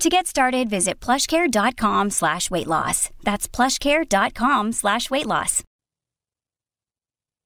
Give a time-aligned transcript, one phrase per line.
[0.00, 3.10] To get started, visit plushcare.com slash weight loss.
[3.22, 5.62] That's plushcare.com slash weight loss.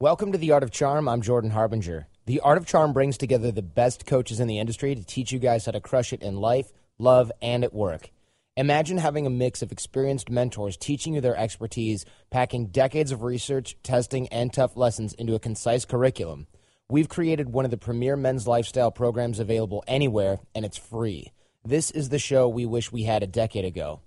[0.00, 1.08] Welcome to The Art of Charm.
[1.08, 2.06] I'm Jordan Harbinger.
[2.26, 5.38] The Art of Charm brings together the best coaches in the industry to teach you
[5.38, 8.10] guys how to crush it in life, love, and at work.
[8.56, 13.76] Imagine having a mix of experienced mentors teaching you their expertise, packing decades of research,
[13.82, 16.46] testing, and tough lessons into a concise curriculum.
[16.88, 21.32] We've created one of the premier men's lifestyle programs available anywhere, and it's free.
[21.66, 23.98] This is the show we wish we had a decade ago.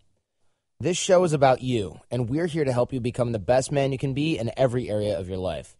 [0.79, 3.91] This show is about you, and we're here to help you become the best man
[3.91, 5.75] you can be in every area of your life.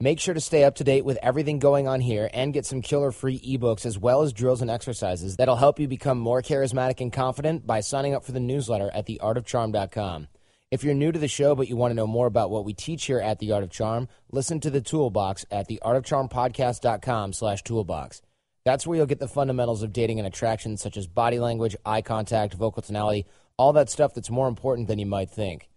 [0.00, 2.80] Make sure to stay up to date with everything going on here and get some
[2.80, 7.02] killer free ebooks as well as drills and exercises that'll help you become more charismatic
[7.02, 10.28] and confident by signing up for the newsletter at theartofcharm.com.
[10.70, 12.72] If you're new to the show but you want to know more about what we
[12.72, 18.22] teach here at The Art of Charm, listen to the Toolbox at theartofcharmpodcast.com slash toolbox.
[18.64, 22.02] That's where you'll get the fundamentals of dating and attraction such as body language, eye
[22.02, 25.68] contact, vocal tonality, all that stuff that's more important than you might think.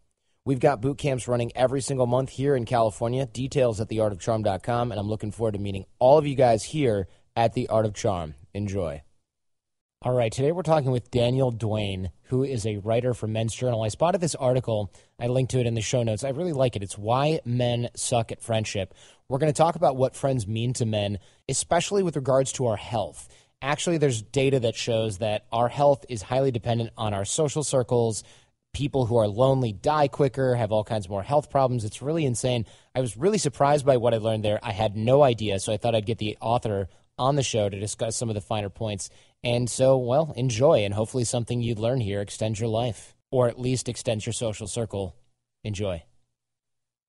[0.46, 3.26] We've got boot camps running every single month here in California.
[3.26, 7.54] Details at theartofcharm.com, and I'm looking forward to meeting all of you guys here at
[7.54, 8.36] The Art of Charm.
[8.54, 9.02] Enjoy.
[10.02, 13.84] All right, today we're talking with Daniel Duane, who is a writer for Men's Journal.
[13.84, 14.92] I spotted this article.
[15.18, 16.26] I linked to it in the show notes.
[16.26, 16.84] I really like it.
[16.84, 18.94] It's Why Men Suck at Friendship.
[19.30, 22.76] We're going to talk about what friends mean to men, especially with regards to our
[22.76, 23.30] health.
[23.62, 28.24] Actually, there's data that shows that our health is highly dependent on our social circles,
[28.74, 31.86] people who are lonely die quicker, have all kinds of more health problems.
[31.86, 32.66] It's really insane.
[32.94, 34.60] I was really surprised by what I learned there.
[34.62, 37.80] I had no idea, so I thought I'd get the author on the show to
[37.80, 39.10] discuss some of the finer points.
[39.44, 43.60] And so, well, enjoy, and hopefully something you learn here extends your life, or at
[43.60, 45.16] least extends your social circle.
[45.64, 46.04] Enjoy.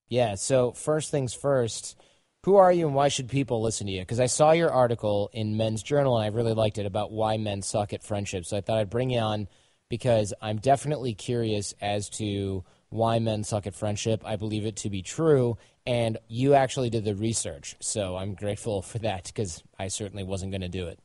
[0.09, 1.97] Yeah, so first things first,
[2.45, 4.01] who are you and why should people listen to you?
[4.01, 7.37] Because I saw your article in Men's Journal and I really liked it about why
[7.39, 8.45] men suck at friendship.
[8.45, 9.49] So I thought I'd bring you on
[9.89, 14.23] because I'm definitely curious as to why men suck at friendship.
[14.25, 18.83] I believe it to be true, and you actually did the research, so I'm grateful
[18.83, 20.99] for that because I certainly wasn't going to do it.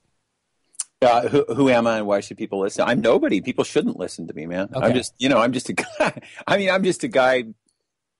[1.02, 2.84] Uh, who, who am I and why should people listen?
[2.86, 3.40] I'm nobody.
[3.40, 4.70] People shouldn't listen to me, man.
[4.74, 4.86] Okay.
[4.86, 6.22] I'm just, you know, I'm just a guy.
[6.48, 7.46] I mean, I'm just a guy,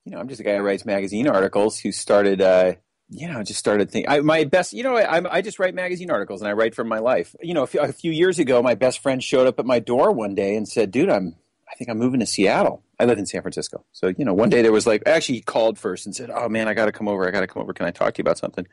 [0.10, 2.74] you know, I'm just a guy who writes magazine articles who started, uh,
[3.10, 4.10] you know, just started thinking.
[4.10, 6.88] I, my best, you know, I, I, just write magazine articles and I write from
[6.88, 7.36] my life.
[7.44, 9.78] You know, a few, a few, years ago, my best friend showed up at my
[9.78, 11.36] door one day and said, "Dude, I'm,
[11.72, 12.82] I think I'm moving to Seattle.
[13.00, 15.42] I live in San Francisco." So, you know, one day there was like, actually, he
[15.42, 17.28] called first and said, "Oh man, I got to come over.
[17.28, 17.74] I got to come over.
[17.74, 18.66] Can I talk to you about something?"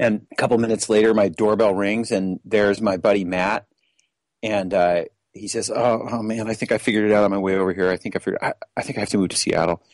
[0.00, 3.66] And a couple minutes later, my doorbell rings and there's my buddy Matt,
[4.42, 7.38] and uh, he says, oh, "Oh man, I think I figured it out on my
[7.38, 7.88] way over here.
[7.88, 8.42] I think I figured.
[8.42, 9.84] I, I think I have to move to Seattle."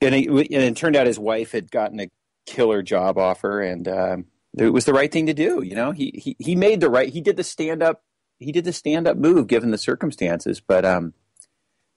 [0.00, 2.10] And, and it turned out his wife had gotten a
[2.46, 4.26] killer job offer, and um,
[4.56, 5.62] it was the right thing to do.
[5.62, 7.08] You know, he he he made the right.
[7.08, 8.02] He did the stand up.
[8.38, 10.60] He did the stand up move given the circumstances.
[10.60, 11.14] But um,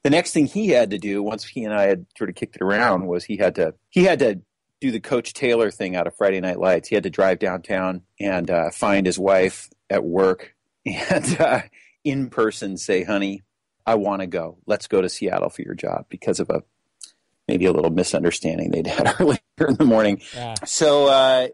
[0.03, 2.55] the next thing he had to do once he and I had sort of kicked
[2.55, 4.41] it around was he had to he had to
[4.81, 6.87] do the Coach Taylor thing out of Friday Night Lights.
[6.87, 10.55] He had to drive downtown and uh, find his wife at work
[10.85, 11.61] and uh,
[12.03, 13.43] in person say, "Honey,
[13.85, 14.57] I want to go.
[14.65, 16.63] Let's go to Seattle for your job," because of a
[17.49, 20.21] maybe a little misunderstanding they'd had earlier in the morning.
[20.35, 20.53] Yeah.
[20.65, 21.47] So, uh,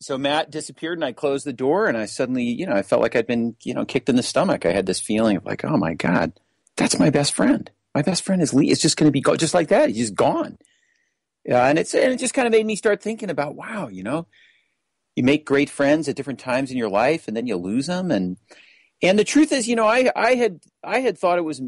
[0.00, 3.02] so Matt disappeared and I closed the door and I suddenly, you know, I felt
[3.02, 4.64] like I'd been, you know, kicked in the stomach.
[4.64, 6.32] I had this feeling of like, oh my God,
[6.76, 7.70] that's my best friend.
[7.94, 8.70] My best friend is Lee.
[8.70, 9.90] It's just going to be go- just like that.
[9.90, 10.58] He's just gone.
[11.44, 14.02] Yeah, and it's and it just kind of made me start thinking about wow, you
[14.02, 14.26] know,
[15.14, 18.10] you make great friends at different times in your life, and then you lose them.
[18.10, 18.38] And
[19.02, 21.60] and the truth is, you know, I I had I had thought it was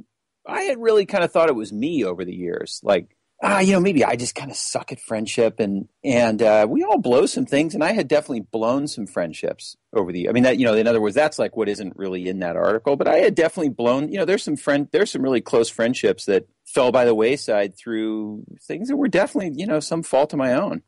[0.46, 3.72] I had really kind of thought it was me over the years, like ah, you
[3.72, 7.26] know, maybe I just kind of suck at friendship, and and uh, we all blow
[7.26, 10.28] some things, and I had definitely blown some friendships over the.
[10.28, 12.56] I mean, that you know, in other words, that's like what isn't really in that
[12.56, 14.10] article, but I had definitely blown.
[14.10, 17.76] You know, there's some friend, there's some really close friendships that fell by the wayside
[17.76, 20.82] through things that were definitely, you know, some fault of my own.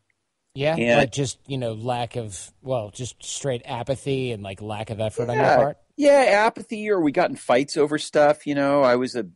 [0.55, 4.91] Yeah, and, like just you know, lack of well, just straight apathy and like lack
[4.91, 5.79] of effort yeah, on your part.
[5.97, 8.47] Yeah, apathy, or we got in fights over stuff.
[8.47, 9.27] You know, I was a,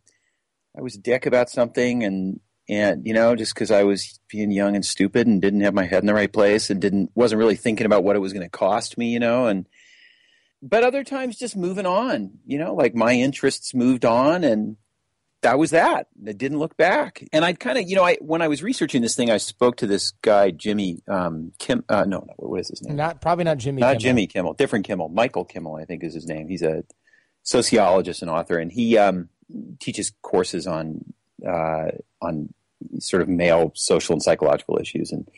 [0.77, 4.51] I was a dick about something, and and you know, just because I was being
[4.51, 7.39] young and stupid and didn't have my head in the right place and didn't wasn't
[7.39, 9.13] really thinking about what it was going to cost me.
[9.13, 9.67] You know, and
[10.63, 12.39] but other times just moving on.
[12.47, 14.77] You know, like my interests moved on, and
[15.43, 16.07] that was that.
[16.25, 17.25] It didn't look back.
[17.33, 19.77] And I kind of, you know, I when I was researching this thing, I spoke
[19.79, 21.85] to this guy, Jimmy um, Kim.
[21.89, 22.97] Uh, no, no, what is his name?
[22.97, 23.81] Not probably not Jimmy.
[23.81, 24.01] Not Kimmel.
[24.01, 24.55] Jimmy Kimmel.
[24.55, 25.09] Different Kimmel.
[25.09, 26.49] Michael Kimmel, I think, is his name.
[26.49, 26.85] He's a
[27.43, 29.29] sociologist and author, and he um,
[29.81, 31.13] teaches courses on
[31.47, 32.53] uh, on
[32.99, 35.13] sort of male social and psychological issues.
[35.13, 35.29] And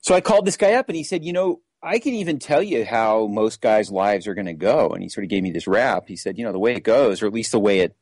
[0.00, 1.60] so I called this guy up, and he said, you know.
[1.82, 4.88] I can even tell you how most guys' lives are going to go.
[4.88, 6.08] And he sort of gave me this rap.
[6.08, 7.94] He said, you know, the way it goes, or at least the way it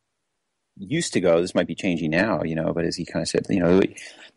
[0.79, 1.41] used to go.
[1.41, 3.83] This might be changing now, you know, but as he kind of said, you know,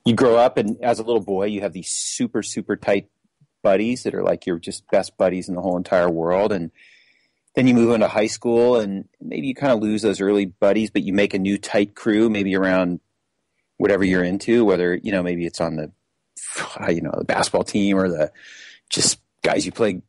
[0.04, 3.10] you grow up and as a little boy, you have these super, super tight
[3.64, 6.52] buddies that are like your just best buddies in the whole entire world.
[6.52, 6.72] And
[7.58, 10.92] then you move into high school and maybe you kind of lose those early buddies,
[10.92, 13.00] but you make a new tight crew, maybe around
[13.78, 15.92] whatever you're into, whether, you know, maybe it's on the,
[16.94, 18.32] you know, the basketball team or the
[18.92, 20.04] just guys you play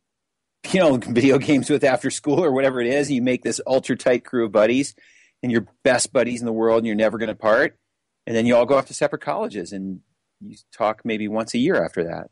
[0.72, 3.10] you know, video games with after school or whatever it is.
[3.10, 4.94] You make this ultra tight crew of buddies
[5.42, 7.78] and you're best buddies in the world and you're never going to part.
[8.26, 10.00] And then you all go off to separate colleges and
[10.42, 12.30] you talk maybe once a year after that.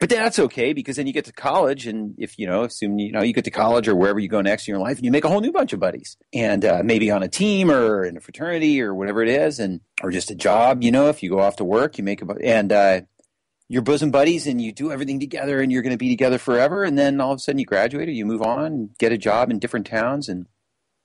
[0.00, 3.12] But that's okay because then you get to college, and if you know, assume you
[3.12, 5.10] know you get to college or wherever you go next in your life, and you
[5.10, 8.16] make a whole new bunch of buddies, and uh, maybe on a team or in
[8.16, 10.82] a fraternity or whatever it is, and or just a job.
[10.82, 13.02] You know, if you go off to work, you make a and uh,
[13.68, 16.82] you're bosom buddies, and you do everything together, and you're going to be together forever.
[16.82, 19.50] And then all of a sudden, you graduate or you move on, get a job
[19.50, 20.46] in different towns, and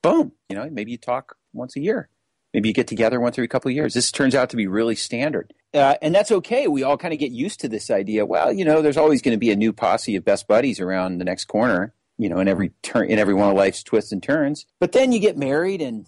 [0.02, 2.08] boom, you know, maybe you talk once a year.
[2.56, 3.92] Maybe you get together once every couple of years.
[3.92, 5.52] This turns out to be really standard.
[5.74, 6.68] Uh, and that's okay.
[6.68, 8.24] We all kind of get used to this idea.
[8.24, 11.18] Well, you know, there's always going to be a new posse of best buddies around
[11.18, 14.22] the next corner, you know, in every turn, in every one of life's twists and
[14.22, 14.64] turns.
[14.80, 16.06] But then you get married and,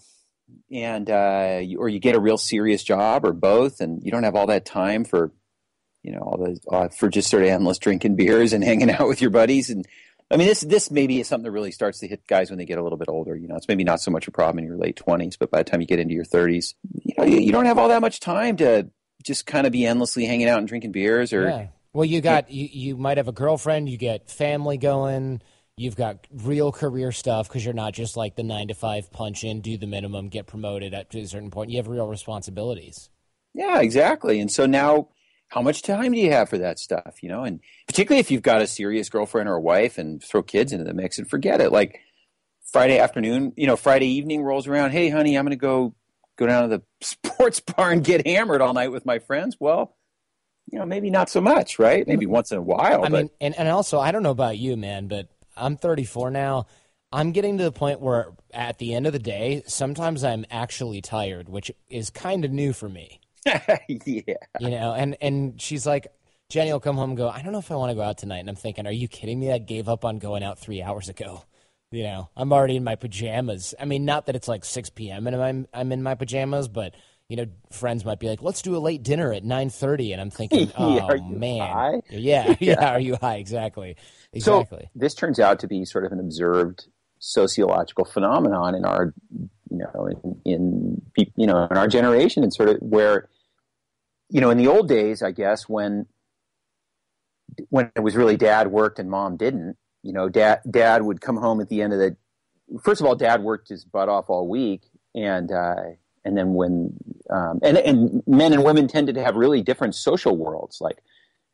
[0.71, 4.35] and, uh, or you get a real serious job or both, and you don't have
[4.35, 5.31] all that time for,
[6.01, 9.07] you know, all the, uh, for just sort of endless drinking beers and hanging out
[9.07, 9.85] with your buddies and
[10.31, 12.65] I mean, this this maybe is something that really starts to hit guys when they
[12.65, 13.35] get a little bit older.
[13.35, 15.59] You know, it's maybe not so much a problem in your late twenties, but by
[15.59, 18.01] the time you get into your thirties, you know, you, you, don't have all that
[18.01, 18.89] much time to
[19.23, 21.33] just kind of be endlessly hanging out and drinking beers.
[21.33, 21.67] Or yeah.
[21.93, 25.41] well, you got you, you might have a girlfriend, you get family going.
[25.77, 29.45] You've got real career stuff because you're not just like the nine to five punch
[29.45, 31.71] in, do the minimum, get promoted at to a certain point.
[31.71, 33.09] You have real responsibilities.
[33.53, 34.39] Yeah, exactly.
[34.41, 35.07] And so now
[35.49, 37.43] how much time do you have for that stuff you know?
[37.43, 40.85] And particularly if you've got a serious girlfriend or a wife and throw kids into
[40.85, 41.71] the mix and forget it.
[41.71, 41.99] Like
[42.71, 45.95] friday afternoon you know friday evening rolls around hey honey i'm going to go
[46.39, 49.57] go down to the sports bar and get hammered all night with my friends.
[49.59, 49.95] Well
[50.71, 52.07] you know maybe not so much right?
[52.07, 52.33] Maybe mm-hmm.
[52.33, 53.11] once in a while i but...
[53.11, 56.65] mean and, and also i don't know about you man but i'm 34 now.
[57.11, 61.01] I'm getting to the point where at the end of the day sometimes i'm actually
[61.01, 63.19] tired which is kind of new for me
[63.87, 64.33] yeah.
[64.59, 66.07] You know, and and she's like,
[66.49, 68.17] Jenny will come home and go, I don't know if I want to go out
[68.17, 68.39] tonight.
[68.39, 69.51] And I'm thinking, are you kidding me?
[69.51, 71.43] I gave up on going out three hours ago.
[71.91, 73.73] You know, I'm already in my pajamas.
[73.79, 75.25] I mean, not that it's like 6 p.m.
[75.25, 76.93] and I'm I'm in my pajamas, but
[77.29, 80.29] you know, friends might be like, "Let's do a late dinner at 9:30," and I'm
[80.31, 82.01] thinking, "Oh man, high?
[82.09, 83.35] yeah, yeah, are you high?
[83.35, 83.95] Exactly,
[84.33, 86.87] exactly." So this turns out to be sort of an observed
[87.19, 89.13] sociological phenomenon in our
[89.69, 91.01] you know, in, in
[91.35, 93.29] you know, in our generation, and sort of where,
[94.29, 96.05] you know, in the old days, I guess when
[97.69, 101.37] when it was really dad worked and mom didn't, you know, dad dad would come
[101.37, 102.15] home at the end of the.
[102.83, 104.83] First of all, dad worked his butt off all week,
[105.15, 105.75] and uh,
[106.23, 106.93] and then when
[107.29, 110.79] um, and and men and women tended to have really different social worlds.
[110.79, 110.99] Like,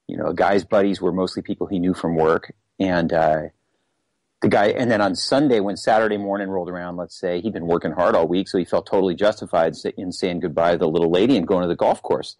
[0.07, 3.41] you know, a guys' buddies were mostly people he knew from work, and uh,
[4.41, 7.67] the guy, and then on Sunday, when Saturday morning rolled around, let's say he'd been
[7.67, 11.11] working hard all week, so he felt totally justified in saying goodbye to the little
[11.11, 12.35] lady and going to the golf course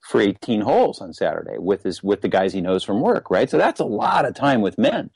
[0.00, 3.48] for 18 holes on Saturday with his with the guys he knows from work, right?
[3.48, 5.10] So that's a lot of time with men,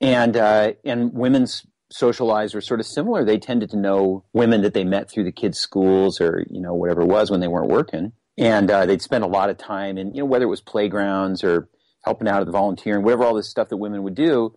[0.00, 3.24] and uh, and women's social lives were sort of similar.
[3.24, 6.74] They tended to know women that they met through the kids' schools or you know
[6.74, 9.98] whatever it was when they weren't working, and uh, they'd spend a lot of time
[9.98, 11.68] in you know whether it was playgrounds or
[12.02, 14.54] helping out at the volunteering, whatever all this stuff that women would do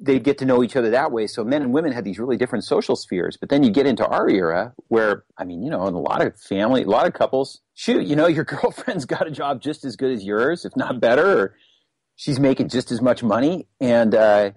[0.00, 1.26] they'd get to know each other that way.
[1.26, 3.36] So men and women had these really different social spheres.
[3.36, 6.24] But then you get into our era where, I mean, you know, in a lot
[6.24, 9.84] of family, a lot of couples, shoot, you know, your girlfriend's got a job just
[9.84, 11.56] as good as yours, if not better, or
[12.16, 13.66] she's making just as much money.
[13.80, 14.50] And, uh,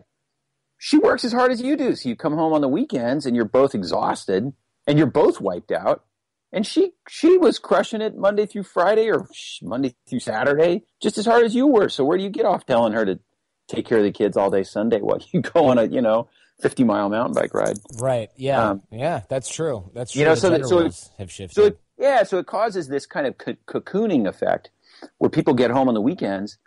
[0.80, 1.96] she works as hard as you do.
[1.96, 4.54] So you come home on the weekends and you're both exhausted
[4.86, 6.04] and you're both wiped out.
[6.52, 9.28] and she she was crushing it Monday through Friday or
[9.62, 11.90] Monday through Saturday just as hard as you were.
[11.90, 13.20] So where do you get off telling her to
[13.68, 16.30] take care of the kids all day Sunday while you go on a you know
[16.62, 17.78] fifty mile mountain bike ride?
[18.00, 18.30] Right.
[18.36, 18.70] Yeah.
[18.70, 19.22] Um, yeah.
[19.30, 19.90] That's true.
[19.94, 20.22] That's true.
[20.22, 21.56] You know, so that, so it, have shifted.
[21.56, 24.70] So it, yeah, so it causes this kind of co- cocooning effect
[25.18, 26.58] where people get home on the weekends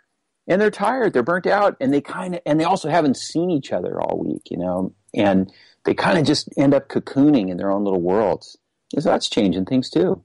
[0.47, 3.49] and they're tired, they're burnt out, and they kind of and they also haven't seen
[3.49, 5.51] each other all week, you know, and
[5.85, 8.57] they kind of just end up cocooning in their own little worlds.
[8.97, 10.23] So that's changing things too.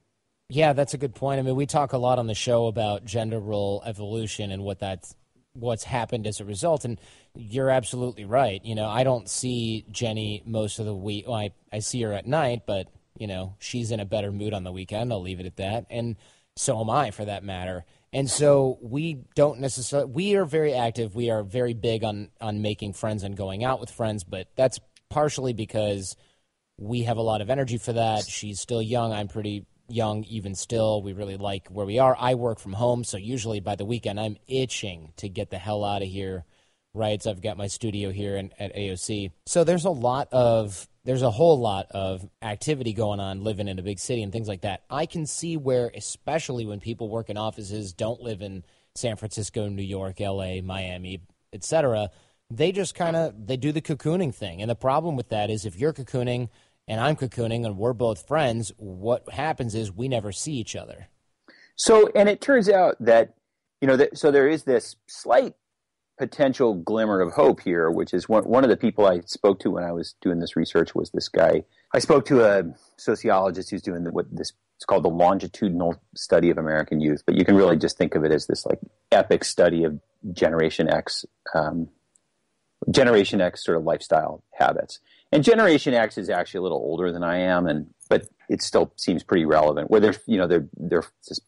[0.49, 1.39] Yeah, that's a good point.
[1.39, 4.79] I mean, we talk a lot on the show about gender role evolution and what
[4.79, 5.15] that's
[5.57, 6.85] what's happened as a result.
[6.85, 6.99] And
[7.35, 8.63] you're absolutely right.
[8.63, 11.27] You know, I don't see Jenny most of the week.
[11.27, 12.87] Well, I, I see her at night, but
[13.17, 15.11] you know, she's in a better mood on the weekend.
[15.11, 15.87] I'll leave it at that.
[15.89, 16.15] And
[16.55, 17.85] so am I, for that matter.
[18.13, 20.09] And so we don't necessarily.
[20.11, 21.15] We are very active.
[21.15, 24.23] We are very big on on making friends and going out with friends.
[24.23, 26.15] But that's partially because
[26.77, 28.25] we have a lot of energy for that.
[28.25, 29.11] She's still young.
[29.11, 31.01] I'm pretty young even still.
[31.01, 32.15] We really like where we are.
[32.19, 35.83] I work from home, so usually by the weekend I'm itching to get the hell
[35.83, 36.45] out of here.
[36.93, 39.31] Right, so I've got my studio here in, at AOC.
[39.45, 43.79] So there's a lot of there's a whole lot of activity going on living in
[43.79, 44.83] a big city and things like that.
[44.89, 48.65] I can see where, especially when people work in offices, don't live in
[48.95, 51.21] San Francisco, New York, L.A., Miami,
[51.53, 52.09] etc.
[52.49, 55.65] They just kind of they do the cocooning thing, and the problem with that is
[55.65, 56.49] if you're cocooning
[56.87, 61.07] and I'm cocooning and we're both friends, what happens is we never see each other.
[61.75, 63.35] So, and it turns out that,
[63.81, 65.53] you know, that, so there is this slight
[66.17, 69.71] potential glimmer of hope here, which is one, one of the people I spoke to
[69.71, 71.63] when I was doing this research was this guy.
[71.93, 72.63] I spoke to a
[72.97, 77.43] sociologist who's doing what this it's called the longitudinal study of American youth, but you
[77.43, 78.77] can really just think of it as this like
[79.11, 79.99] epic study of
[80.33, 81.25] Generation X,
[81.55, 81.89] um,
[82.91, 84.99] Generation X sort of lifestyle habits.
[85.31, 88.93] And Generation X is actually a little older than I am, and but it still
[88.95, 89.91] seems pretty relevant.
[89.91, 91.39] Where there's you know they're they're this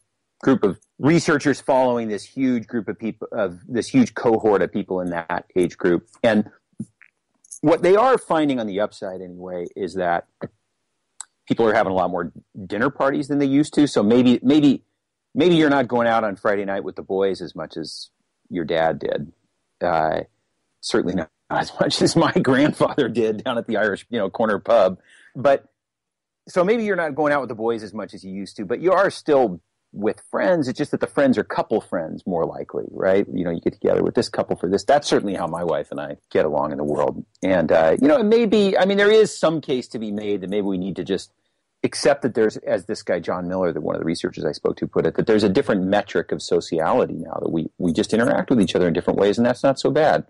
[0.42, 5.00] group of researchers following this huge group of people of this huge cohort of people
[5.00, 6.50] in that age group, and
[7.62, 10.26] what they are finding on the upside anyway is that
[11.46, 12.32] people are having a lot more
[12.66, 13.86] dinner parties than they used to.
[13.86, 14.84] So maybe maybe
[15.34, 18.10] maybe you're not going out on Friday night with the boys as much as
[18.48, 19.32] your dad did.
[19.80, 20.20] Uh,
[20.80, 24.58] certainly not as much as my grandfather did down at the Irish, you know, corner
[24.58, 24.98] pub.
[25.34, 25.64] But
[26.48, 28.64] so maybe you're not going out with the boys as much as you used to,
[28.64, 29.60] but you are still
[29.92, 30.68] with friends.
[30.68, 33.26] It's just that the friends are couple friends more likely, right?
[33.32, 34.84] You know, you get together with this couple for this.
[34.84, 37.24] That's certainly how my wife and I get along in the world.
[37.42, 40.12] And, uh, you know, it may be, I mean, there is some case to be
[40.12, 41.32] made that maybe we need to just
[41.82, 44.76] accept that there's, as this guy, John Miller, the, one of the researchers I spoke
[44.76, 48.14] to put it, that there's a different metric of sociality now that we, we just
[48.14, 49.38] interact with each other in different ways.
[49.38, 50.24] And that's not so bad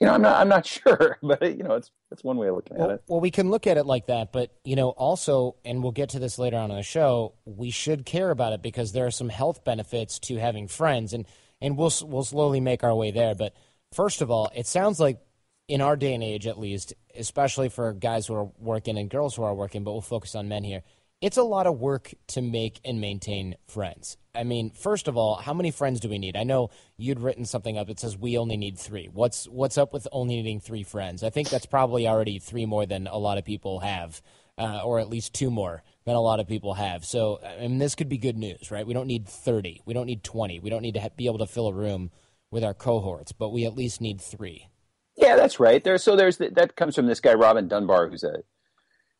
[0.00, 2.56] you know, I'm not, I'm not sure, but you know, it's it's one way of
[2.56, 3.04] looking well, at it.
[3.08, 6.10] Well, we can look at it like that, but you know, also, and we'll get
[6.10, 7.34] to this later on in the show.
[7.44, 11.26] We should care about it because there are some health benefits to having friends, and
[11.60, 13.34] and we'll we'll slowly make our way there.
[13.34, 13.54] But
[13.92, 15.20] first of all, it sounds like
[15.68, 19.36] in our day and age, at least, especially for guys who are working and girls
[19.36, 20.82] who are working, but we'll focus on men here
[21.22, 24.18] it's a lot of work to make and maintain friends.
[24.34, 26.36] I mean, first of all, how many friends do we need?
[26.36, 29.08] I know you'd written something up that says we only need three.
[29.12, 31.22] What's what's up with only needing three friends?
[31.22, 34.20] I think that's probably already three more than a lot of people have,
[34.58, 37.04] uh, or at least two more than a lot of people have.
[37.04, 38.86] So, I mean, this could be good news, right?
[38.86, 39.80] We don't need thirty.
[39.84, 40.58] We don't need twenty.
[40.58, 42.10] We don't need to ha- be able to fill a room
[42.50, 44.68] with our cohorts, but we at least need three.
[45.14, 45.84] Yeah, that's right.
[45.84, 48.42] There, so there's the, that comes from this guy Robin Dunbar, who's a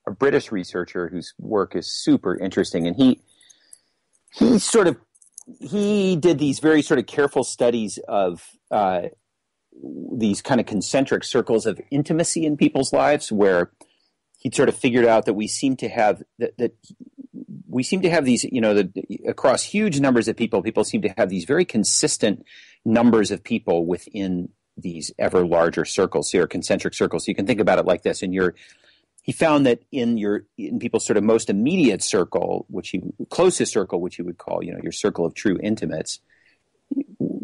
[0.06, 3.20] a British researcher whose work is super interesting, and he
[4.34, 4.96] he sort of
[5.60, 9.02] he did these very sort of careful studies of uh,
[10.16, 13.72] these kind of concentric circles of intimacy in people's lives, where
[14.38, 16.72] he sort of figured out that we seem to have that, that
[17.68, 18.90] we seem to have these, you know, the,
[19.26, 22.44] across huge numbers of people, people seem to have these very consistent
[22.84, 27.24] numbers of people within these ever larger circles, here, concentric circles.
[27.24, 28.54] So you can think about it like this: in your
[29.22, 33.72] he found that in your in people's sort of most immediate circle, which he closest
[33.72, 36.20] circle, which he would call you know your circle of true intimates,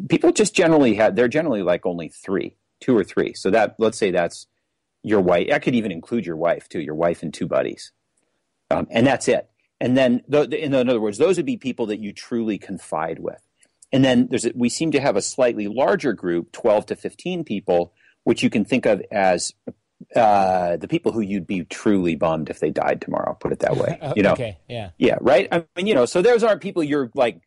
[0.08, 3.32] people just generally had they're generally like only three, two or three.
[3.34, 4.48] So that let's say that's
[5.04, 5.48] your wife.
[5.52, 7.92] I could even include your wife too, your wife and two buddies,
[8.70, 9.48] um, and that's it.
[9.80, 13.40] And then in other words, those would be people that you truly confide with.
[13.92, 17.44] And then there's a, we seem to have a slightly larger group, twelve to fifteen
[17.44, 17.92] people,
[18.24, 19.52] which you can think of as
[20.14, 23.36] uh, the people who you'd be truly bummed if they died tomorrow.
[23.38, 23.98] Put it that way.
[24.16, 24.32] You know.
[24.32, 24.58] okay.
[24.68, 24.90] Yeah.
[24.98, 25.18] Yeah.
[25.20, 25.48] Right.
[25.52, 27.40] I mean, you know, so those aren't people you're like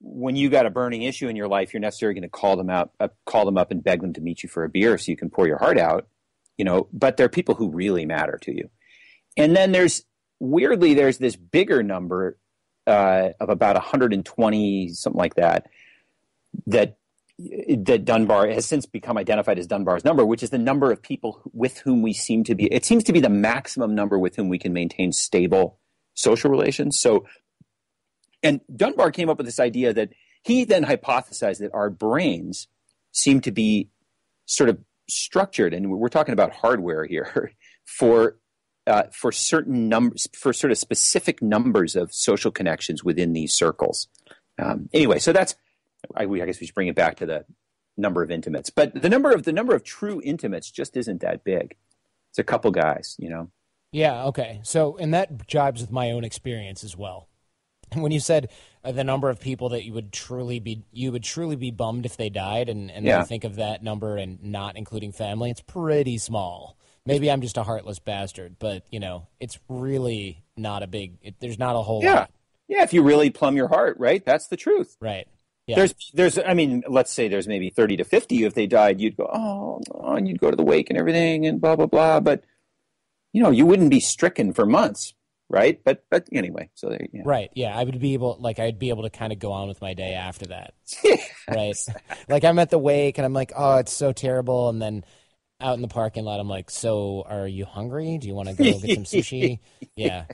[0.00, 2.68] when you got a burning issue in your life, you're necessarily going to call them
[2.68, 5.10] out, uh, call them up, and beg them to meet you for a beer so
[5.10, 6.08] you can pour your heart out.
[6.56, 8.68] You know, but they're people who really matter to you.
[9.36, 10.04] And then there's
[10.40, 12.36] weirdly, there's this bigger number
[12.86, 15.68] uh, of about 120, something like that,
[16.66, 16.96] that
[17.38, 21.40] that Dunbar has since become identified as Dunbar's number, which is the number of people
[21.52, 22.66] with whom we seem to be.
[22.66, 25.78] It seems to be the maximum number with whom we can maintain stable
[26.14, 27.00] social relations.
[27.00, 27.26] So,
[28.42, 30.10] and Dunbar came up with this idea that
[30.42, 32.68] he then hypothesized that our brains
[33.12, 33.88] seem to be
[34.46, 37.52] sort of structured, and we're talking about hardware here,
[37.84, 38.36] for
[38.86, 44.08] uh, for certain numbers, for sort of specific numbers of social connections within these circles.
[44.58, 45.54] Um, anyway, so that's
[46.16, 47.44] I, I guess we should bring it back to the
[47.96, 51.44] number of intimates, but the number of the number of true intimates just isn't that
[51.44, 51.76] big.
[52.30, 53.50] It's a couple guys, you know.
[53.92, 54.24] Yeah.
[54.24, 54.60] Okay.
[54.62, 57.28] So, and that jibes with my own experience as well.
[57.94, 58.48] When you said
[58.82, 62.06] uh, the number of people that you would truly be, you would truly be bummed
[62.06, 63.22] if they died, and and yeah.
[63.24, 66.78] think of that number and not including family, it's pretty small.
[67.04, 71.18] Maybe I'm just a heartless bastard, but you know, it's really not a big.
[71.20, 72.14] It, there's not a whole yeah.
[72.14, 72.30] lot.
[72.66, 74.24] Yeah, if you really plumb your heart, right?
[74.24, 74.96] That's the truth.
[74.98, 75.28] Right.
[75.66, 75.76] Yeah.
[75.76, 78.44] There's, there's, I mean, let's say there's maybe 30 to 50.
[78.44, 81.46] If they died, you'd go, oh, oh, and you'd go to the wake and everything
[81.46, 82.20] and blah, blah, blah.
[82.20, 82.44] But,
[83.32, 85.14] you know, you wouldn't be stricken for months,
[85.48, 85.80] right?
[85.84, 87.22] But, but anyway, so there, you yeah.
[87.24, 87.50] Right.
[87.54, 87.78] Yeah.
[87.78, 89.94] I would be able, like, I'd be able to kind of go on with my
[89.94, 90.74] day after that.
[91.48, 91.76] right.
[92.28, 94.68] Like, I'm at the wake and I'm like, oh, it's so terrible.
[94.68, 95.04] And then,
[95.62, 98.18] out in the parking lot, I'm like, "So, are you hungry?
[98.18, 99.60] Do you want to go get some sushi?"
[99.96, 100.24] yeah.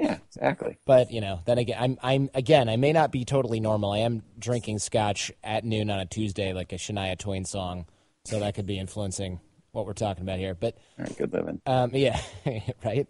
[0.00, 0.78] Yeah, exactly.
[0.86, 3.92] But you know, then again, I'm I'm again, I may not be totally normal.
[3.92, 7.84] I am drinking scotch at noon on a Tuesday, like a Shania Twain song,
[8.24, 9.40] so that could be influencing
[9.72, 10.54] what we're talking about here.
[10.54, 11.60] But all right, good living.
[11.66, 12.18] Um, yeah,
[12.84, 13.06] right.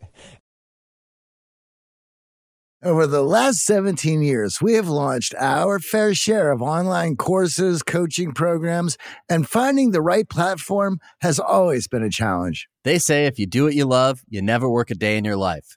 [2.83, 8.33] Over the last 17 years, we have launched our fair share of online courses, coaching
[8.33, 8.97] programs,
[9.29, 12.69] and finding the right platform has always been a challenge.
[12.83, 15.37] They say if you do what you love, you never work a day in your
[15.37, 15.77] life.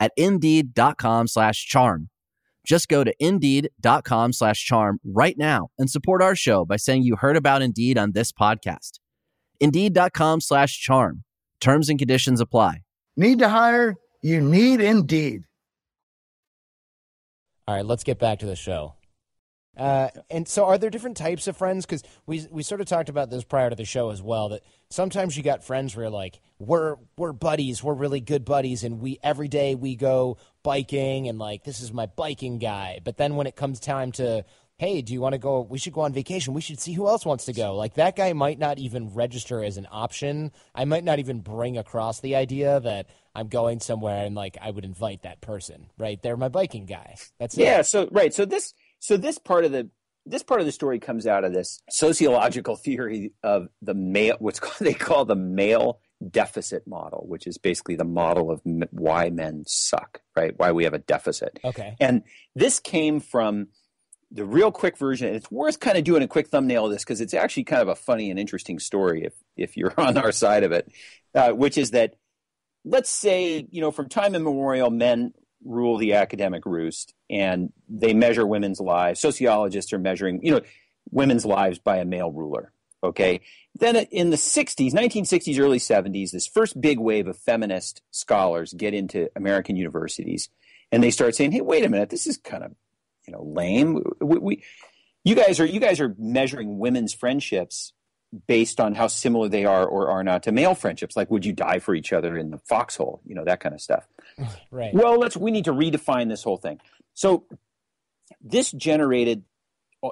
[0.00, 2.10] at indeed.com slash charm.
[2.66, 7.16] Just go to indeed.com slash charm right now and support our show by saying you
[7.16, 8.98] heard about Indeed on this podcast.
[9.58, 11.24] Indeed.com slash charm.
[11.60, 12.82] Terms and conditions apply.
[13.16, 13.96] Need to hire?
[14.22, 15.44] You need Indeed.
[17.66, 18.94] All right, let's get back to the show.
[19.78, 21.86] Uh, and so, are there different types of friends?
[21.86, 24.48] Because we we sort of talked about this prior to the show as well.
[24.48, 29.00] That sometimes you got friends where like we're we're buddies, we're really good buddies, and
[29.00, 32.98] we every day we go biking, and like this is my biking guy.
[33.04, 34.44] But then when it comes time to
[34.78, 35.60] hey, do you want to go?
[35.60, 36.54] We should go on vacation.
[36.54, 37.74] We should see who else wants to go.
[37.74, 40.52] Like that guy might not even register as an option.
[40.74, 44.70] I might not even bring across the idea that I'm going somewhere and like I
[44.70, 45.90] would invite that person.
[45.98, 46.22] Right?
[46.22, 47.16] They're my biking guy.
[47.38, 47.80] That's yeah.
[47.80, 47.86] It.
[47.86, 48.32] So right.
[48.32, 49.90] So this so this part of the
[50.28, 54.60] this part of the story comes out of this sociological theory of the male, what's
[54.60, 59.30] called, they call the male deficit model, which is basically the model of m- why
[59.30, 60.52] men suck, right?
[60.56, 61.58] Why we have a deficit.
[61.64, 61.96] Okay.
[62.00, 62.22] And
[62.54, 63.68] this came from
[64.30, 65.34] the real quick version.
[65.34, 67.88] It's worth kind of doing a quick thumbnail of this because it's actually kind of
[67.88, 70.90] a funny and interesting story if if you're on our side of it,
[71.34, 72.14] uh, which is that
[72.84, 75.32] let's say you know from time immemorial men
[75.64, 79.20] rule the academic roost and they measure women's lives.
[79.20, 80.60] Sociologists are measuring, you know,
[81.10, 82.72] women's lives by a male ruler.
[83.02, 83.40] Okay.
[83.78, 88.94] Then in the 60s, 1960s, early 70s, this first big wave of feminist scholars get
[88.94, 90.48] into American universities
[90.90, 92.72] and they start saying, hey, wait a minute, this is kind of,
[93.26, 94.02] you know, lame.
[94.20, 94.64] We, we
[95.24, 97.92] you guys are you guys are measuring women's friendships
[98.46, 101.16] based on how similar they are or are not to male friendships.
[101.16, 103.20] Like would you die for each other in the foxhole?
[103.26, 104.06] You know that kind of stuff.
[104.70, 104.94] Right.
[104.94, 106.80] Well let's we need to redefine this whole thing.
[107.14, 107.44] So
[108.40, 109.42] this generated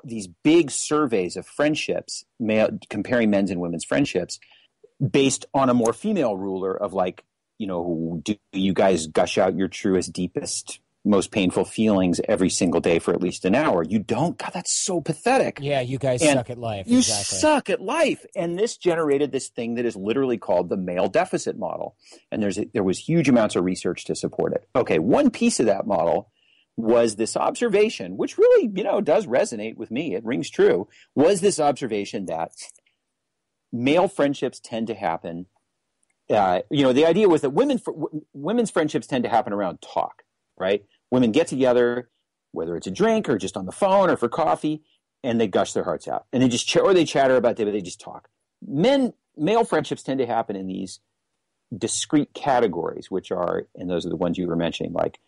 [0.03, 4.41] these big surveys of friendships male, comparing men's and women's friendships
[5.11, 7.23] based on a more female ruler of like
[7.59, 12.81] you know do you guys gush out your truest deepest most painful feelings every single
[12.81, 13.83] day for at least an hour.
[13.83, 14.37] You don't.
[14.37, 15.59] God, that's so pathetic.
[15.61, 16.87] Yeah, you guys and suck at life.
[16.89, 17.39] You exactly.
[17.39, 18.25] suck at life.
[18.35, 21.97] And this generated this thing that is literally called the male deficit model.
[22.31, 24.69] And there's a, there was huge amounts of research to support it.
[24.75, 26.31] Okay, one piece of that model
[26.77, 30.15] was this observation, which really, you know, does resonate with me.
[30.15, 30.89] It rings true.
[31.15, 32.53] Was this observation that
[33.73, 35.47] male friendships tend to happen
[36.29, 37.81] uh, you know, the idea was that women,
[38.33, 40.23] women's friendships tend to happen around talk,
[40.59, 40.85] right?
[41.11, 42.09] Women get together,
[42.53, 44.83] whether it's a drink or just on the phone or for coffee,
[45.23, 46.27] and they gush their hearts out.
[46.33, 48.29] And they just, ch- or they chatter about it, they just talk.
[48.67, 51.01] Men, male friendships tend to happen in these
[51.77, 55.19] discrete categories, which are, and those are the ones you were mentioning, like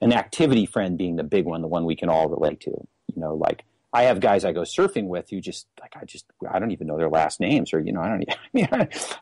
[0.00, 2.70] an activity friend being the big one, the one we can all relate to.
[2.70, 6.24] You know, like I have guys I go surfing with who just like I just
[6.50, 8.68] I don't even know their last names or you know I don't I mean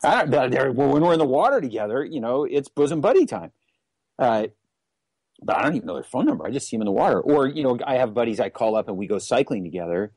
[0.03, 3.51] I don't, when we're in the water together you know it's bosom buddy time.
[4.17, 4.47] Uh,
[5.41, 6.45] but I don't even know their phone number.
[6.45, 7.19] I just see them in the water.
[7.19, 10.11] Or, you know, I have buddies I call up and we go cycling together.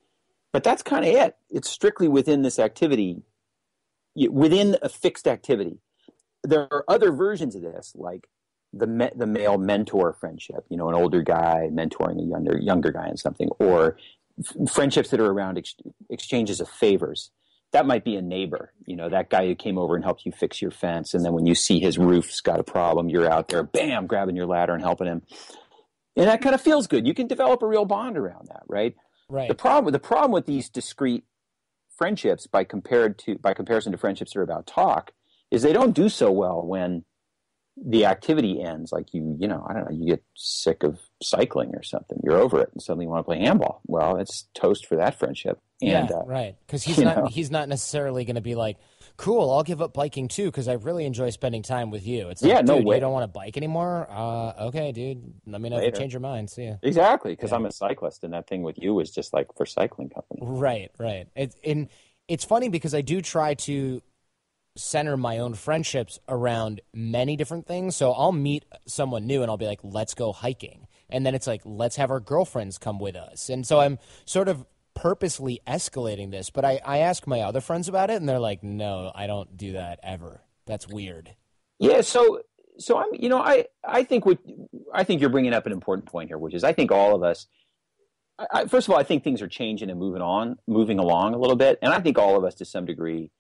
[0.53, 1.37] But that's kind of it.
[1.51, 3.23] It's strictly within this activity,
[4.15, 5.79] within a fixed activity.
[6.45, 8.29] There are other versions of this, like
[8.73, 10.65] the me- the male mentor friendship.
[10.69, 13.97] You know, an older guy mentoring a younger younger guy in something, or
[14.39, 15.75] f- friendships that are around ex-
[16.11, 17.31] exchanges of favors
[17.75, 20.31] that might be a neighbor, you know, that guy who came over and helped you
[20.31, 21.13] fix your fence.
[21.13, 24.37] And then when you see his roof's got a problem, you're out there, bam, grabbing
[24.37, 25.23] your ladder and helping him.
[26.17, 27.05] And that kind of feels good.
[27.05, 28.95] You can develop a real bond around that, right?
[29.29, 29.49] Right.
[29.49, 31.25] The problem, the problem with these discrete
[31.99, 35.11] friendships by compared to, by comparison to friendships that are about talk
[35.51, 37.05] is they don't do so well when
[37.77, 41.75] the activity ends, like you, you know, I don't know, you get sick of cycling
[41.75, 43.81] or something, you're over it, and suddenly you want to play handball.
[43.85, 45.59] Well, it's toast for that friendship.
[45.83, 46.57] And, yeah, uh, right.
[46.67, 47.27] Because he's not know.
[47.27, 48.79] he's not necessarily going to be like,
[49.17, 52.29] cool, I'll give up biking too because I really enjoy spending time with you.
[52.29, 52.97] It's like, yeah, no dude, way.
[52.97, 54.07] you don't want to bike anymore?
[54.11, 55.35] Uh, okay, dude.
[55.47, 55.89] Let me know Later.
[55.89, 56.51] if you change your mind.
[56.51, 56.75] See ya.
[56.83, 57.57] Exactly, because yeah.
[57.57, 60.41] I'm a cyclist, and that thing with you was just like for cycling company.
[60.43, 61.29] Right, right.
[61.37, 61.89] It, and
[62.29, 64.03] it's funny because I do try to
[64.77, 67.95] center my own friendships around many different things.
[67.95, 70.89] So I'll meet someone new and I'll be like, let's go hiking.
[71.09, 73.49] And then it's like, let's have our girlfriends come with us.
[73.49, 74.67] And so I'm sort of
[75.05, 76.49] purposely escalating this.
[76.49, 79.55] But I, I ask my other friends about it and they're like, no, I don't
[79.55, 80.41] do that ever.
[80.65, 81.35] That's weird.
[81.79, 82.01] Yeah.
[82.01, 82.41] So,
[82.79, 84.39] so I'm, you know, I, I think what,
[84.95, 87.23] I think you're bringing up an important point here, which is I think all of
[87.23, 87.49] us,
[88.51, 91.39] I, first of all, I think things are changing and moving on, moving along a
[91.39, 91.79] little bit.
[91.83, 93.31] And I think all of us to some degree,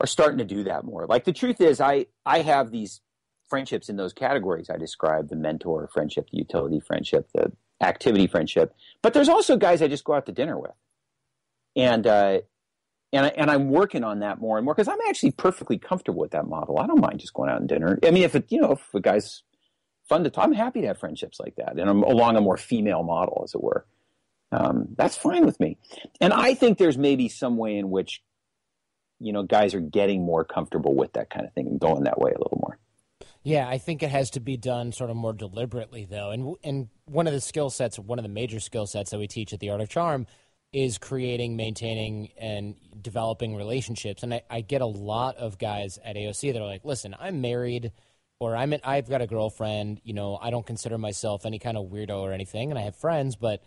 [0.00, 1.06] are starting to do that more.
[1.06, 3.02] Like the truth is, I I have these
[3.50, 8.74] friendships in those categories I described: the mentor friendship, the utility friendship, the activity friendship.
[9.02, 10.72] But there's also guys I just go out to dinner with,
[11.76, 12.40] and uh,
[13.12, 16.20] and I, and I'm working on that more and more because I'm actually perfectly comfortable
[16.20, 16.78] with that model.
[16.78, 17.98] I don't mind just going out and dinner.
[18.04, 19.42] I mean, if it you know if a guy's
[20.08, 22.56] fun to talk, I'm happy to have friendships like that, and I'm along a more
[22.56, 23.86] female model, as it were.
[24.52, 25.78] Um, that's fine with me.
[26.20, 28.20] And I think there's maybe some way in which
[29.20, 32.18] you know, guys are getting more comfortable with that kind of thing and going that
[32.18, 32.78] way a little more.
[33.42, 36.30] Yeah, I think it has to be done sort of more deliberately, though.
[36.30, 39.26] And and one of the skill sets, one of the major skill sets that we
[39.26, 40.26] teach at the Art of Charm,
[40.72, 44.22] is creating, maintaining, and developing relationships.
[44.22, 47.40] And I, I get a lot of guys at AOC that are like, "Listen, I'm
[47.40, 47.92] married."
[48.42, 50.00] Or I'm I've got a girlfriend.
[50.02, 52.96] You know, I don't consider myself any kind of weirdo or anything, and I have
[52.96, 53.62] friends, but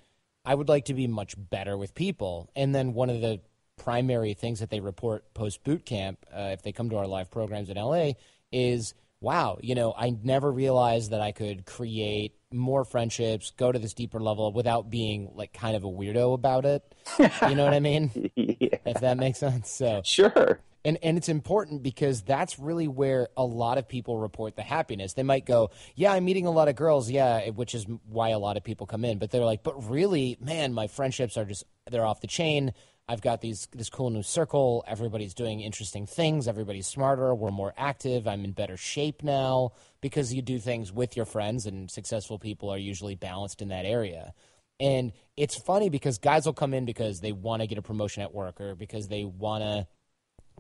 [0.45, 2.49] I would like to be much better with people.
[2.55, 3.41] And then one of the
[3.77, 7.29] primary things that they report post boot camp, uh, if they come to our live
[7.29, 8.13] programs in LA,
[8.51, 13.79] is wow, you know, I never realized that I could create more friendships, go to
[13.79, 16.83] this deeper level without being like kind of a weirdo about it.
[17.49, 18.31] You know what I mean?
[18.35, 18.77] yeah.
[18.85, 19.69] If that makes sense.
[19.69, 20.59] So sure.
[20.85, 25.13] And and it's important because that's really where a lot of people report the happiness.
[25.13, 28.39] They might go, "Yeah, I'm meeting a lot of girls, yeah," which is why a
[28.39, 29.17] lot of people come in.
[29.17, 32.73] But they're like, "But really, man, my friendships are just they're off the chain.
[33.07, 34.83] I've got these this cool new circle.
[34.87, 36.47] Everybody's doing interesting things.
[36.47, 37.35] Everybody's smarter.
[37.35, 38.27] We're more active.
[38.27, 42.69] I'm in better shape now because you do things with your friends, and successful people
[42.69, 44.33] are usually balanced in that area.
[44.79, 48.23] And it's funny because guys will come in because they want to get a promotion
[48.23, 49.87] at work or because they want to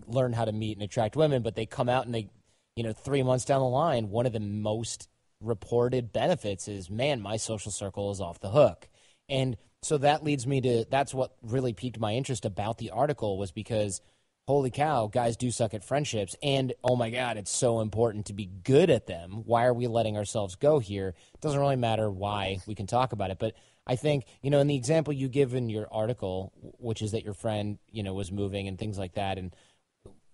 [0.07, 2.29] learn how to meet and attract women, but they come out and they,
[2.75, 5.07] you know, three months down the line, one of the most
[5.41, 8.87] reported benefits is, man, my social circle is off the hook.
[9.29, 13.37] And so that leads me to that's what really piqued my interest about the article
[13.37, 14.01] was because
[14.47, 16.35] holy cow, guys do suck at friendships.
[16.43, 19.43] And oh my God, it's so important to be good at them.
[19.45, 21.15] Why are we letting ourselves go here?
[21.33, 23.39] It doesn't really matter why, we can talk about it.
[23.39, 23.55] But
[23.87, 27.23] I think, you know, in the example you give in your article, which is that
[27.23, 29.55] your friend, you know, was moving and things like that, and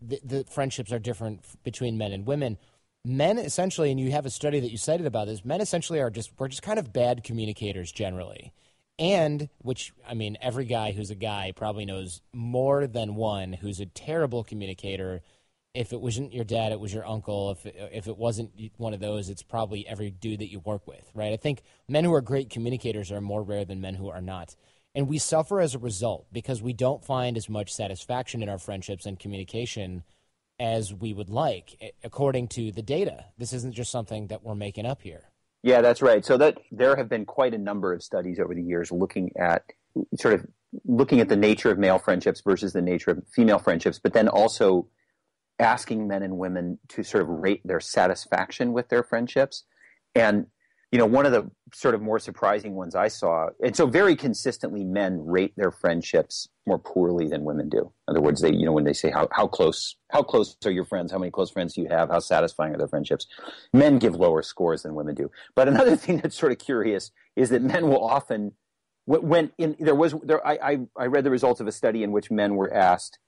[0.02, 2.58] the, the friendships are different between men and women.
[3.06, 6.10] Men essentially, and you have a study that you cited about this, men essentially are
[6.10, 8.54] just, we're just kind of bad communicators generally
[9.00, 13.80] and which I mean, every guy who's a guy probably knows more than one who's
[13.80, 15.22] a terrible communicator.
[15.74, 17.52] If it wasn't your dad, it was your uncle.
[17.52, 21.10] If if it wasn't one of those, it's probably every dude that you work with,
[21.14, 21.32] right?
[21.32, 24.56] I think men who are great communicators are more rare than men who are not.
[24.94, 28.58] And we suffer as a result because we don't find as much satisfaction in our
[28.58, 30.04] friendships and communication
[30.60, 33.26] as we would like, according to the data.
[33.38, 35.30] This isn't just something that we're making up here.
[35.62, 36.26] Yeah, that's right.
[36.26, 39.64] So that there have been quite a number of studies over the years looking at
[40.18, 40.46] sort of
[40.86, 44.28] looking at the nature of male friendships versus the nature of female friendships, but then
[44.28, 44.88] also
[45.58, 49.66] asking men and women to sort of rate their satisfaction with their friendships.
[50.16, 50.48] And
[50.92, 54.16] you know, one of the sort of more surprising ones I saw, and so very
[54.16, 57.80] consistently, men rate their friendships more poorly than women do.
[58.08, 60.72] In other words, they, you know, when they say how, how close, how close are
[60.72, 61.12] your friends?
[61.12, 62.10] How many close friends do you have?
[62.10, 63.28] How satisfying are their friendships?
[63.74, 65.30] Men give lower scores than women do.
[65.56, 68.54] But another thing that's sort of curious is that men will often,
[69.06, 72.12] when in, there was, there, I, I, I read the results of a study in
[72.12, 73.20] which men were asked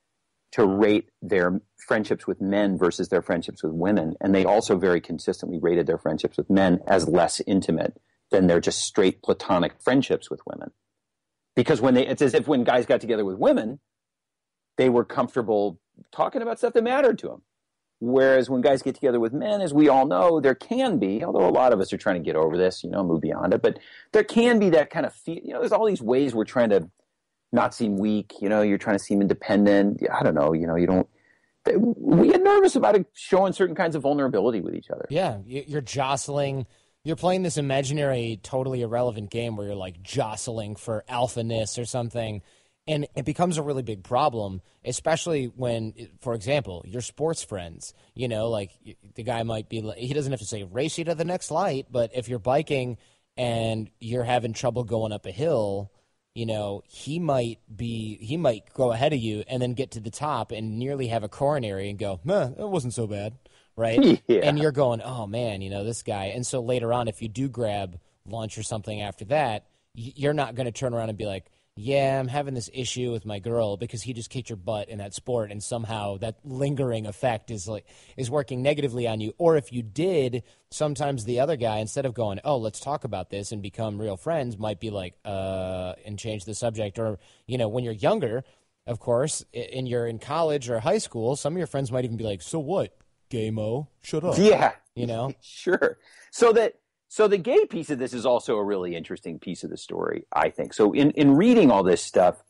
[0.54, 4.15] to rate their friendships with men versus their friendships with women.
[4.21, 7.99] And they also very consistently rated their friendships with men as less intimate
[8.32, 10.71] than their just straight platonic friendships with women.
[11.56, 13.80] Because when they, it's as if when guys got together with women,
[14.78, 15.80] they were comfortable
[16.12, 17.42] talking about stuff that mattered to them.
[18.00, 21.48] Whereas when guys get together with men, as we all know, there can be, although
[21.48, 23.62] a lot of us are trying to get over this, you know, move beyond it,
[23.62, 23.78] but
[24.12, 26.72] there can be that kind of feel, you know, there's all these ways we're trying
[26.72, 26.90] to
[27.52, 28.34] not seem weak.
[28.40, 30.02] You know, you're trying to seem independent.
[30.12, 30.54] I don't know.
[30.54, 31.08] You know, you don't.
[31.78, 35.06] We get nervous about showing certain kinds of vulnerability with each other.
[35.10, 36.66] Yeah, you're jostling.
[37.04, 42.42] You're playing this imaginary, totally irrelevant game where you're like jostling for alphaness or something.
[42.88, 48.28] And it becomes a really big problem, especially when, for example, your sports friends, you
[48.28, 48.72] know, like
[49.16, 51.88] the guy might be, he doesn't have to say race you to the next light,
[51.92, 52.98] but if you're biking
[53.38, 55.92] and you're having trouble going up a hill,
[56.34, 60.00] you know, he might be he might go ahead of you and then get to
[60.00, 63.34] the top and nearly have a coronary and go, "Meh, it wasn't so bad."
[63.82, 64.22] Right?
[64.28, 64.41] Yeah.
[64.44, 67.28] And you're going, "Oh man, you know, this guy." And so later on if you
[67.28, 71.26] do grab lunch or something after that, you're not going to turn around and be
[71.26, 74.89] like, yeah, I'm having this issue with my girl because he just kicked your butt
[74.89, 77.86] in that sport, and somehow that lingering effect is like
[78.17, 79.34] is working negatively on you.
[79.38, 83.30] Or if you did, sometimes the other guy, instead of going, "Oh, let's talk about
[83.30, 87.00] this and become real friends," might be like, "Uh," and change the subject.
[87.00, 88.44] Or you know, when you're younger,
[88.86, 92.17] of course, and you're in college or high school, some of your friends might even
[92.17, 92.94] be like, "So what,
[93.32, 93.88] gaymo?
[94.04, 95.98] Shut up." Yeah, you know, sure.
[96.32, 96.76] So that
[97.12, 100.24] so the gay piece of this is also a really interesting piece of the story,
[100.32, 100.74] I think.
[100.74, 102.41] So in, in reading all this stuff,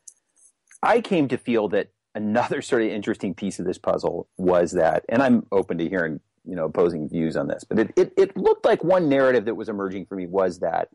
[0.83, 5.03] I came to feel that another sort of interesting piece of this puzzle was that,
[5.09, 8.37] and I'm open to hearing, you know, opposing views on this, but it, it, it
[8.37, 10.89] looked like one narrative that was emerging for me was that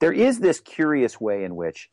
[0.00, 1.90] there is this curious way in which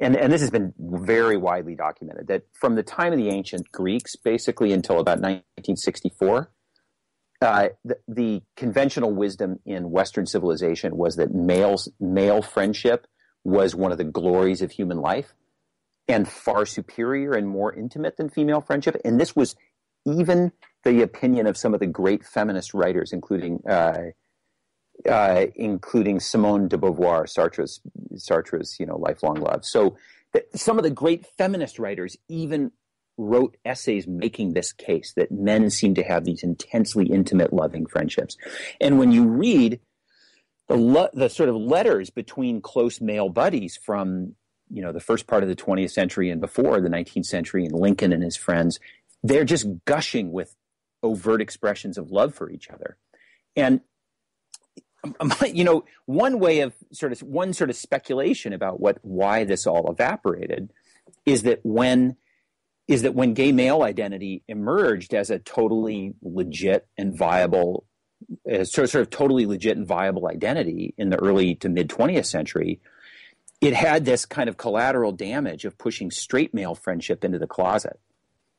[0.00, 3.70] and, and this has been very widely documented that from the time of the ancient
[3.70, 6.50] Greeks, basically until about 1964,
[7.42, 13.06] uh, the, the, conventional wisdom in Western civilization was that males, male friendship
[13.44, 15.34] was one of the glories of human life
[16.08, 18.96] and far superior and more intimate than female friendship.
[19.04, 19.54] And this was
[20.06, 20.52] even
[20.84, 23.98] the opinion of some of the great feminist writers, including uh,
[25.08, 27.80] uh, including Simone de Beauvoir, Sartre's
[28.16, 29.64] Sartre's you know lifelong love.
[29.64, 29.96] So
[30.54, 32.72] some of the great feminist writers even
[33.18, 38.36] wrote essays making this case that men seem to have these intensely intimate, loving friendships.
[38.80, 39.80] And when you read
[40.68, 44.34] the lo- the sort of letters between close male buddies from
[44.68, 47.74] you know the first part of the 20th century and before the 19th century, and
[47.74, 48.80] Lincoln and his friends,
[49.22, 50.56] they're just gushing with
[51.02, 52.96] overt expressions of love for each other.
[53.54, 53.80] And
[55.52, 59.66] you know, one way of sort of one sort of speculation about what why this
[59.66, 60.72] all evaporated
[61.24, 62.16] is that when
[62.88, 67.84] is that when gay male identity emerged as a totally legit and viable
[68.48, 72.26] uh, as sort of totally legit and viable identity in the early to mid 20th
[72.26, 72.80] century,
[73.60, 77.98] it had this kind of collateral damage of pushing straight male friendship into the closet.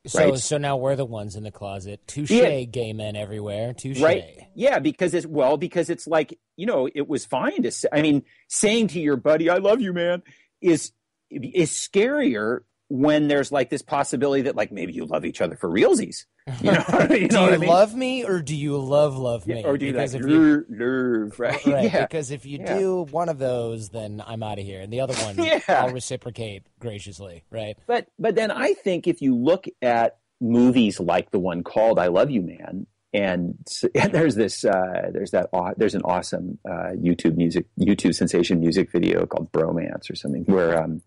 [0.08, 0.38] So, right?
[0.38, 2.06] so now we're the ones in the closet.
[2.08, 2.64] Touche, yeah.
[2.64, 3.74] gay men everywhere.
[3.74, 4.00] Touche.
[4.00, 4.24] Right?
[4.56, 7.72] Yeah, because it's well, because it's like you know, it was fine to.
[7.72, 10.24] Say, I mean, saying to your buddy, "I love you, man,"
[10.62, 10.92] is
[11.30, 15.70] is scarier when there's like this possibility that like maybe you love each other for
[15.70, 16.26] realsies.
[16.62, 17.70] You know, you do you I mean?
[17.70, 19.62] love me or do you love love me?
[19.62, 21.66] Yeah, or do you because like if you, love, right?
[21.66, 22.02] right yeah.
[22.04, 22.78] Because if you yeah.
[22.78, 25.60] do one of those, then I'm out of here, and the other one, yeah.
[25.68, 27.78] I'll reciprocate graciously, right?
[27.86, 32.08] But but then I think if you look at movies like the one called "I
[32.08, 33.58] Love You, Man," and,
[33.94, 38.92] and there's this uh, there's that there's an awesome uh, YouTube music YouTube sensation music
[38.92, 40.82] video called "Bromance" or something where.
[40.82, 41.02] Um,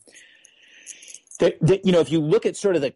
[1.38, 2.92] that, that, you know, if you look at sort of the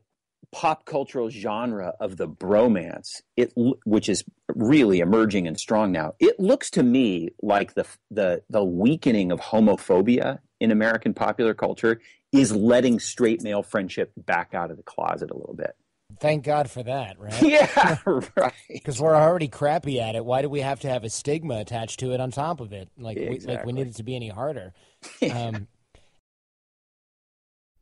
[0.55, 3.53] pop cultural genre of the bromance, it
[3.85, 4.23] which is
[4.55, 9.41] really emerging and strong now, it looks to me like the the the weakening of
[9.41, 12.01] homophobia in American popular culture
[12.33, 15.75] is letting straight male friendship back out of the closet a little bit.
[16.21, 17.43] Thank God for that, right?
[17.43, 17.97] Yeah,
[18.37, 18.53] right.
[18.69, 20.25] Because we're already crappy at it.
[20.25, 22.89] Why do we have to have a stigma attached to it on top of it?
[22.97, 23.47] Like, exactly.
[23.47, 24.73] we, like we need it to be any harder.
[25.31, 25.67] Um,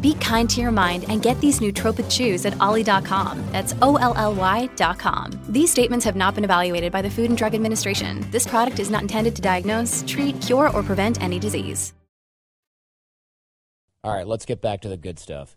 [0.00, 3.44] Be kind to your mind and get these nootropic chews at olly.com.
[3.52, 5.30] That's O L L Y.com.
[5.48, 8.26] These statements have not been evaluated by the Food and Drug Administration.
[8.30, 11.92] This product is not intended to diagnose, treat, cure, or prevent any disease.
[14.06, 15.56] All right, let's get back to the good stuff.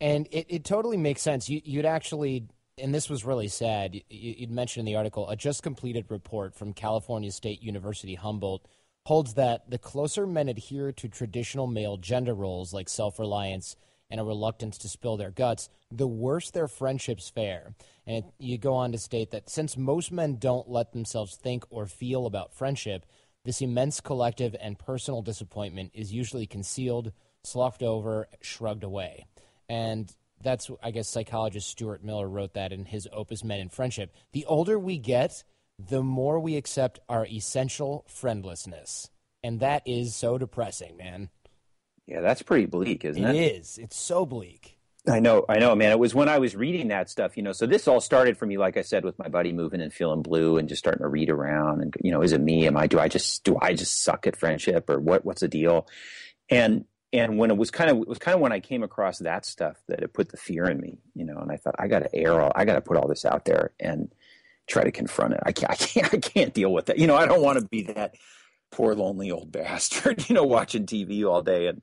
[0.00, 1.48] And it, it totally makes sense.
[1.48, 2.46] You, would actually,
[2.78, 6.54] and this was really sad, you, you'd mentioned in the article a just completed report
[6.54, 8.64] from California State University Humboldt
[9.08, 13.74] holds that the closer men adhere to traditional male gender roles like self reliance
[14.10, 17.74] and a reluctance to spill their guts, the worse their friendships fare.
[18.06, 21.86] And you go on to state that since most men don't let themselves think or
[21.86, 23.06] feel about friendship,
[23.46, 29.24] this immense collective and personal disappointment is usually concealed, sloughed over, shrugged away.
[29.70, 34.14] And that's, I guess, psychologist Stuart Miller wrote that in his opus Men and Friendship.
[34.32, 35.44] The older we get,
[35.78, 39.10] the more we accept our essential friendlessness.
[39.42, 41.30] And that is so depressing, man.
[42.06, 43.36] Yeah, that's pretty bleak, isn't it?
[43.36, 43.78] It is.
[43.78, 44.78] It's so bleak.
[45.06, 45.92] I know, I know, man.
[45.92, 47.52] It was when I was reading that stuff, you know.
[47.52, 50.22] So this all started for me, like I said, with my buddy moving and feeling
[50.22, 52.66] blue, and just starting to read around, and you know, is it me?
[52.66, 52.86] Am I?
[52.86, 55.24] Do I just do I just suck at friendship, or what?
[55.24, 55.86] What's the deal?
[56.50, 59.18] And and when it was kind of it was kind of when I came across
[59.20, 61.38] that stuff that it put the fear in me, you know.
[61.38, 63.44] And I thought I got to air all, I got to put all this out
[63.44, 64.12] there, and
[64.68, 65.40] try to confront it.
[65.44, 66.98] I can't, I can't, I can't deal with that.
[66.98, 68.14] You know, I don't want to be that
[68.70, 71.82] poor lonely old bastard, you know, watching TV all day and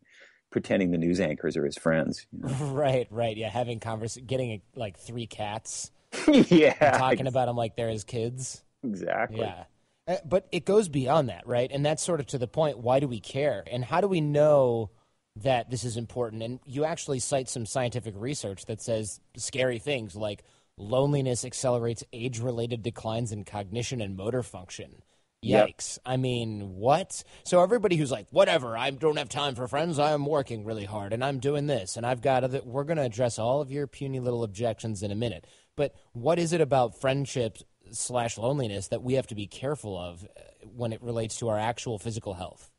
[0.51, 2.25] pretending the news anchors are his friends.
[2.31, 2.55] You know?
[2.73, 3.35] Right, right.
[3.35, 5.91] Yeah, having convers, getting like three cats.
[6.27, 8.63] yeah, talking about them like they're his kids.
[8.83, 9.41] Exactly.
[9.41, 9.65] Yeah.
[10.07, 11.69] Uh, but it goes beyond that, right?
[11.71, 12.77] And that's sort of to the point.
[12.77, 13.63] Why do we care?
[13.69, 14.91] And how do we know
[15.37, 16.43] that this is important?
[16.43, 20.43] And you actually cite some scientific research that says scary things like
[20.77, 25.01] loneliness accelerates age related declines in cognition and motor function.
[25.43, 25.97] Yikes.
[25.97, 26.01] Yep.
[26.05, 27.23] I mean, what?
[27.43, 29.99] So everybody who's like, whatever, I don't have time for friends.
[29.99, 33.03] I'm working really hard and I'm doing this and I've got other, we're going to
[33.03, 35.45] address all of your puny little objections in a minute.
[35.75, 40.23] But what is it about friendships slash loneliness that we have to be careful of
[40.23, 42.71] uh, when it relates to our actual physical health?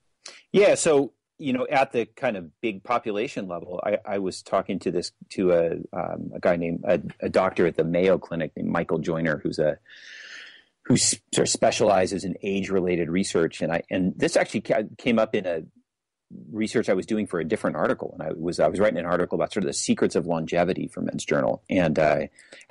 [0.51, 0.75] Yeah.
[0.75, 4.91] So, you know, at the kind of big population level, I, I was talking to
[4.91, 8.71] this, to a, um, a guy named, a, a doctor at the Mayo Clinic named
[8.71, 9.79] Michael Joyner, who's a,
[10.87, 14.63] who sort of specializes in age-related research, and I and this actually
[14.97, 15.63] came up in a
[16.51, 19.05] research I was doing for a different article, and I was I was writing an
[19.05, 22.21] article about sort of the secrets of longevity for Men's Journal, and uh,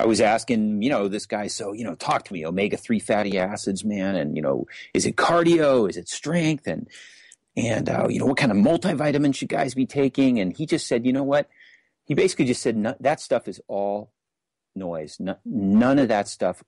[0.00, 3.00] I was asking, you know, this guy, so you know, talk to me, omega three
[3.00, 6.88] fatty acids, man, and you know, is it cardio, is it strength, and
[7.56, 10.38] and uh, you know, what kind of multivitamins should guys be taking?
[10.38, 11.48] And he just said, you know what?
[12.04, 14.12] He basically just said that stuff is all
[14.74, 15.18] noise.
[15.44, 16.62] none of that stuff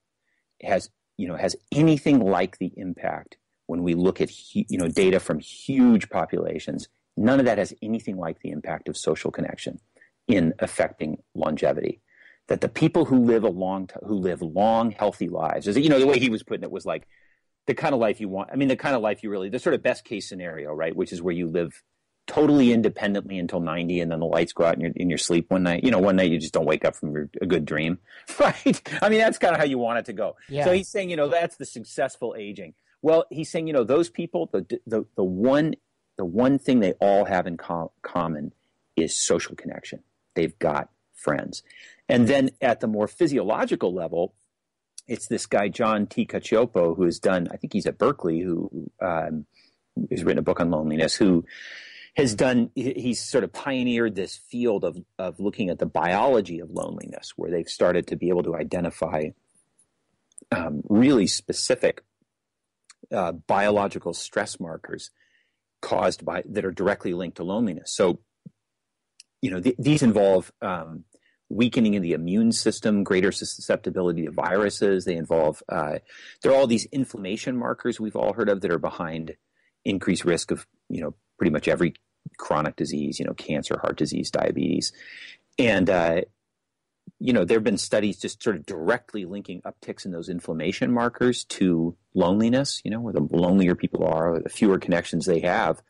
[0.62, 3.36] has you know, has anything like the impact
[3.66, 6.88] when we look at, you know, data from huge populations.
[7.16, 9.80] None of that has anything like the impact of social connection
[10.28, 12.00] in affecting longevity.
[12.46, 15.98] That the people who live a long, who live long, healthy lives, is you know,
[15.98, 17.06] the way he was putting it was like
[17.68, 18.48] the kind of life you want.
[18.50, 20.96] I mean, the kind of life you really, the sort of best case scenario, right?
[20.96, 21.82] Which is where you live
[22.26, 25.50] totally independently until 90 and then the lights go out in your, in your sleep
[25.50, 27.64] one night you know one night you just don't wake up from your, a good
[27.64, 27.98] dream
[28.38, 30.62] right i mean that's kind of how you want it to go yeah.
[30.62, 34.10] so he's saying you know that's the successful aging well he's saying you know those
[34.10, 35.74] people the the, the one
[36.18, 38.52] the one thing they all have in co- common
[38.94, 40.02] is social connection
[40.34, 41.62] they've got friends
[42.10, 44.34] and then at the more physiological level
[45.08, 46.26] it's this guy john t.
[46.26, 49.46] Cacioppo who has done i think he's at berkeley who um,
[50.10, 51.44] has written a book on loneliness who
[52.16, 56.70] has done he's sort of pioneered this field of of looking at the biology of
[56.70, 59.28] loneliness where they've started to be able to identify
[60.50, 62.02] um, really specific
[63.12, 65.10] uh, biological stress markers
[65.80, 67.94] caused by that are directly linked to loneliness.
[67.94, 68.20] So
[69.40, 71.04] you know th- these involve um,
[71.48, 75.04] weakening of the immune system, greater susceptibility to viruses.
[75.04, 75.98] They involve, uh,
[76.42, 79.36] there are all these inflammation markers we've all heard of that are behind
[79.84, 81.94] increased risk of, you know, pretty much every
[82.36, 84.92] chronic disease, you know, cancer, heart disease, diabetes.
[85.58, 86.20] And, uh,
[87.18, 90.92] you know, there have been studies just sort of directly linking upticks in those inflammation
[90.92, 95.80] markers to loneliness, you know, where the lonelier people are, the fewer connections they have.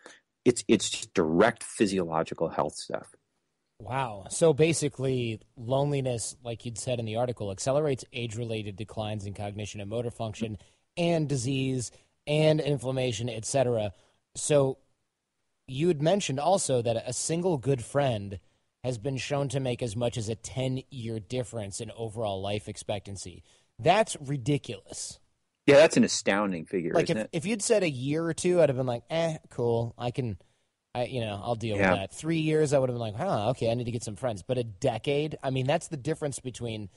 [0.44, 3.08] It's, it's just direct physiological health stuff.
[3.80, 4.26] Wow.
[4.28, 9.80] So basically, loneliness, like you'd said in the article, accelerates age related declines in cognition
[9.80, 10.58] and motor function
[10.96, 11.92] and disease
[12.26, 13.92] and inflammation, etc.
[14.34, 14.78] So
[15.68, 18.40] you had mentioned also that a single good friend
[18.82, 22.68] has been shown to make as much as a 10 year difference in overall life
[22.68, 23.44] expectancy.
[23.78, 25.20] That's ridiculous.
[25.66, 26.94] Yeah, that's an astounding figure.
[26.94, 27.28] Like if, it?
[27.32, 29.94] if you'd said a year or two, I'd have been like, eh, cool.
[29.98, 30.38] I can,
[30.94, 31.90] I, you know, I'll deal yeah.
[31.90, 32.14] with that.
[32.14, 34.42] Three years, I would have been like, huh, okay, I need to get some friends.
[34.42, 36.88] But a decade, I mean, that's the difference between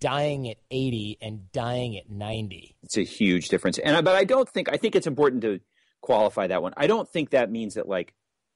[0.00, 2.76] dying at 80 and dying at 90.
[2.82, 3.78] It's a huge difference.
[3.78, 5.60] And, but I don't think, I think it's important to,
[6.00, 6.72] qualify that one.
[6.76, 8.14] I don't think that means that like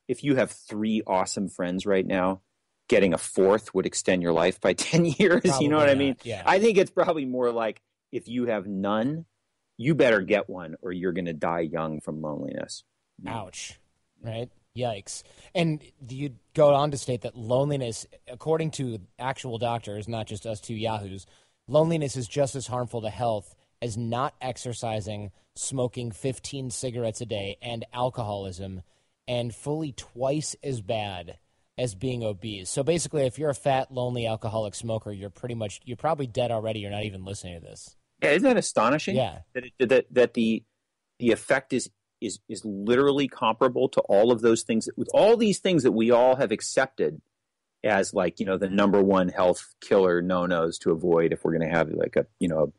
[0.08, 2.40] if you have three awesome friends right now,
[2.88, 5.42] getting a fourth would extend your life by 10 years.
[5.42, 5.92] Probably you know what not.
[5.92, 6.16] I mean?
[6.22, 6.42] Yeah.
[6.44, 7.80] I think it's probably more like
[8.10, 9.26] if you have none,
[9.76, 12.84] you better get one or you're going to die young from loneliness.
[13.26, 13.78] Ouch.
[14.22, 14.50] Right?
[14.76, 15.22] Yikes.
[15.54, 20.60] And you go on to state that loneliness, according to actual doctors, not just us
[20.60, 21.26] two yahoos,
[21.68, 27.58] loneliness is just as harmful to health as not exercising, smoking 15 cigarettes a day,
[27.60, 28.82] and alcoholism,
[29.26, 31.38] and fully twice as bad
[31.76, 32.70] as being obese.
[32.70, 36.52] So basically, if you're a fat, lonely alcoholic smoker, you're pretty much you're probably dead
[36.52, 36.80] already.
[36.80, 37.96] You're not even listening to this.
[38.22, 39.16] Yeah, isn't that astonishing?
[39.16, 40.62] Yeah, that it, that that the
[41.18, 41.90] the effect is
[42.22, 46.10] is is literally comparable to all of those things with all these things that we
[46.10, 47.20] all have accepted
[47.84, 51.56] as like you know the number one health killer no nos to avoid if we're
[51.56, 52.72] going to have like a you know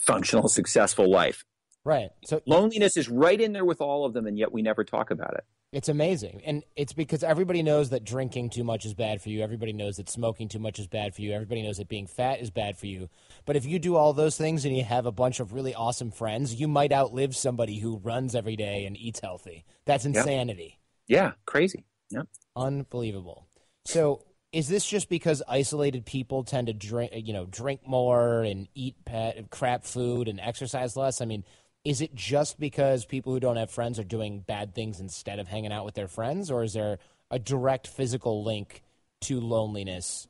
[0.00, 1.44] functional, successful life.
[1.90, 2.10] Right.
[2.24, 5.10] So loneliness is right in there with all of them, and yet we never talk
[5.10, 5.44] about it.
[5.72, 6.40] It's amazing.
[6.44, 9.42] And it's because everybody knows that drinking too much is bad for you.
[9.42, 11.32] Everybody knows that smoking too much is bad for you.
[11.32, 13.08] Everybody knows that being fat is bad for you.
[13.44, 16.12] But if you do all those things and you have a bunch of really awesome
[16.12, 19.64] friends, you might outlive somebody who runs every day and eats healthy.
[19.84, 20.78] That's insanity.
[21.08, 21.18] Yep.
[21.18, 21.86] Yeah, crazy.
[22.10, 22.28] Yep.
[22.54, 23.48] Unbelievable.
[23.84, 28.66] So is this just because isolated people tend to drink, you know, drink more and
[28.74, 31.20] eat pet, crap food and exercise less?
[31.20, 31.44] I mean,
[31.84, 35.48] is it just because people who don't have friends are doing bad things instead of
[35.48, 36.98] hanging out with their friends, or is there
[37.30, 38.82] a direct physical link
[39.22, 40.28] to loneliness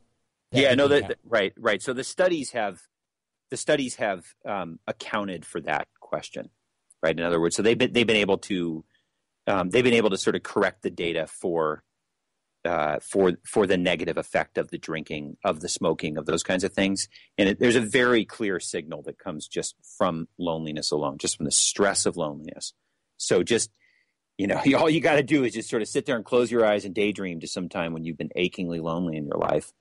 [0.52, 1.80] Yeah, no, that, right, right.
[1.82, 2.80] So the studies have
[3.50, 6.50] the studies have um, accounted for that question,
[7.02, 7.16] right?
[7.16, 8.84] In other words, so they've been they've been able to
[9.46, 11.82] um, they've been able to sort of correct the data for
[12.64, 16.64] uh, for for the negative effect of the drinking, of the smoking, of those kinds
[16.64, 17.08] of things.
[17.38, 21.46] And it, there's a very clear signal that comes just from loneliness alone, just from
[21.46, 22.74] the stress of loneliness.
[23.16, 23.70] So just
[24.40, 26.50] you know, all you got to do is just sort of sit there and close
[26.50, 29.72] your eyes and daydream to some time when you've been achingly lonely in your life.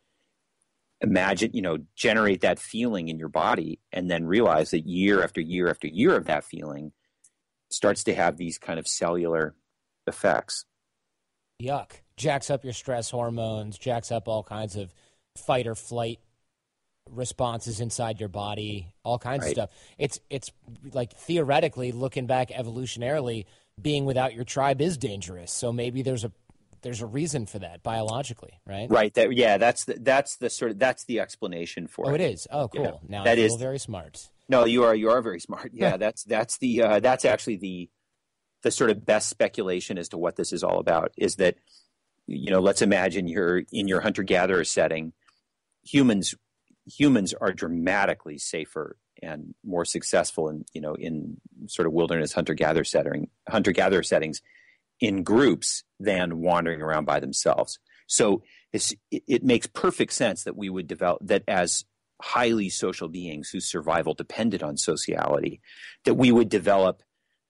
[1.02, 5.40] Imagine, you know, generate that feeling in your body, and then realize that year after
[5.40, 6.92] year after year of that feeling
[7.72, 9.56] starts to have these kind of cellular
[10.08, 10.66] effects.
[11.62, 11.92] Yuck.
[12.20, 14.94] Jacks up your stress hormones, jacks up all kinds of
[15.38, 16.20] fight or flight
[17.10, 19.48] responses inside your body, all kinds right.
[19.48, 19.70] of stuff.
[19.98, 20.52] It's it's
[20.94, 23.46] like theoretically looking back evolutionarily,
[23.82, 25.52] being without your tribe is dangerous.
[25.52, 26.32] So maybe there's a
[26.82, 28.90] there's a reason for that biologically, right?
[28.90, 29.14] Right.
[29.14, 32.22] That yeah, that's the that's the sort of that's the explanation for oh, it.
[32.22, 32.48] it is.
[32.52, 32.84] Oh, cool.
[32.84, 33.10] Yeah.
[33.18, 34.30] Now that is very smart.
[34.48, 35.72] No, you are you are very smart.
[35.74, 37.90] Yeah, that's that's the uh, that's actually the
[38.62, 41.56] the sort of best speculation as to what this is all about is that
[42.30, 45.14] you know let's imagine you're in your hunter gatherer setting.
[45.84, 46.36] Humans
[46.86, 52.54] humans are dramatically safer and more successful in you know in sort of wilderness hunter
[52.54, 54.42] gatherer setting hunter gatherer settings
[55.00, 57.80] in groups than wandering around by themselves.
[58.08, 61.86] So it, it makes perfect sense that we would develop that as
[62.22, 65.62] highly social beings whose survival depended on sociality
[66.04, 67.02] that we would develop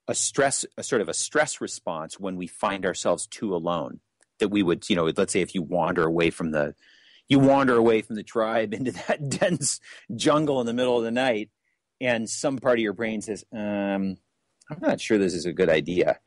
[0.08, 4.00] a stress a sort of a stress response when we find ourselves too alone
[4.40, 6.76] that we would you know let's say if you wander away from the
[7.28, 9.80] you wander away from the tribe into that dense
[10.16, 11.50] jungle in the middle of the night
[12.02, 14.18] and some part of your brain says um,
[14.70, 16.20] i'm not sure this is a good idea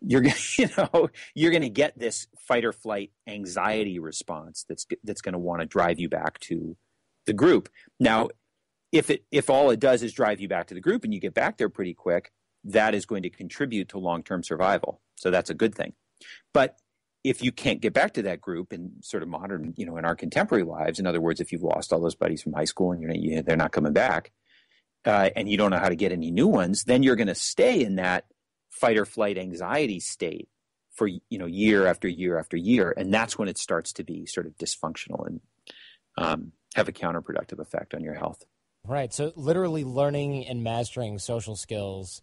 [0.00, 4.86] you're gonna, you know you're going to get this fight or flight anxiety response that's
[5.04, 6.76] that's going to want to drive you back to
[7.28, 7.68] the group.
[8.00, 8.28] Now,
[8.90, 11.20] if it if all it does is drive you back to the group and you
[11.20, 12.32] get back there pretty quick,
[12.64, 15.00] that is going to contribute to long-term survival.
[15.16, 15.92] So that's a good thing.
[16.52, 16.76] But
[17.24, 20.04] if you can't get back to that group in sort of modern, you know, in
[20.04, 22.92] our contemporary lives, in other words, if you've lost all those buddies from high school
[22.92, 24.32] and you're you, they're not coming back,
[25.04, 27.34] uh, and you don't know how to get any new ones, then you're going to
[27.34, 28.24] stay in that
[28.70, 30.48] fight or flight anxiety state
[30.92, 34.26] for you know year after year after year, and that's when it starts to be
[34.26, 35.40] sort of dysfunctional and
[36.16, 38.44] um, have a counterproductive effect on your health.
[38.84, 39.12] Right.
[39.12, 42.22] So, literally learning and mastering social skills,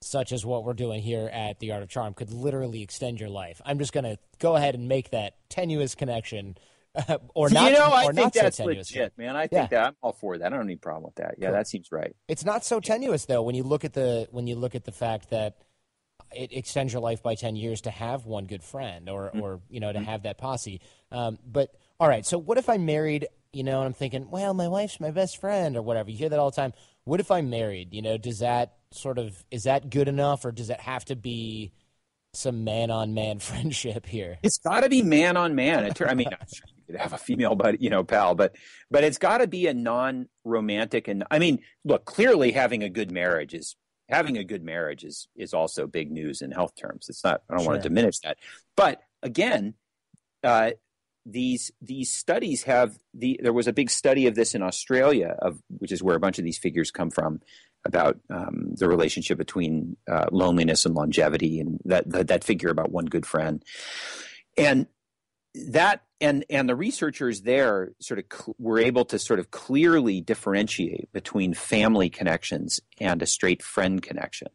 [0.00, 3.28] such as what we're doing here at the Art of Charm, could literally extend your
[3.28, 3.60] life.
[3.64, 6.56] I'm just going to go ahead and make that tenuous connection.
[7.36, 8.90] Or not, you know, I think that's so tenuous.
[8.90, 9.36] legit, man.
[9.36, 9.78] I think yeah.
[9.78, 10.46] that I'm all for that.
[10.46, 11.36] I don't have any problem with that.
[11.38, 11.54] Yeah, cool.
[11.54, 12.16] that seems right.
[12.26, 14.90] It's not so tenuous though when you look at the when you look at the
[14.90, 15.58] fact that
[16.34, 19.40] it extends your life by 10 years to have one good friend or, mm-hmm.
[19.40, 20.80] or you know to have that posse
[21.12, 21.70] um, but
[22.00, 25.00] all right so what if I'm married you know, and I'm thinking, well, my wife's
[25.00, 26.10] my best friend or whatever.
[26.10, 26.72] You hear that all the time.
[27.04, 27.92] What if I'm married?
[27.92, 31.16] You know, does that sort of is that good enough, or does it have to
[31.16, 31.72] be
[32.32, 34.38] some man on man friendship here?
[34.42, 35.92] It's got to be man on man.
[36.06, 38.56] I mean, I'm sure you could have a female, but you know, pal, but
[38.90, 41.08] but it's got to be a non romantic.
[41.08, 43.76] And I mean, look, clearly having a good marriage is
[44.08, 47.06] having a good marriage is is also big news in health terms.
[47.08, 47.42] It's not.
[47.48, 47.72] I don't sure.
[47.72, 48.38] want to diminish that,
[48.76, 49.74] but again.
[50.42, 50.70] Uh,
[51.26, 55.60] these these studies have the there was a big study of this in Australia of
[55.78, 57.40] which is where a bunch of these figures come from
[57.84, 62.90] about um, the relationship between uh, loneliness and longevity and that, that, that figure about
[62.90, 63.64] one good friend.
[64.56, 64.86] And
[65.54, 70.20] that and and the researchers there sort of cl- were able to sort of clearly
[70.20, 74.48] differentiate between family connections and a straight friend connection.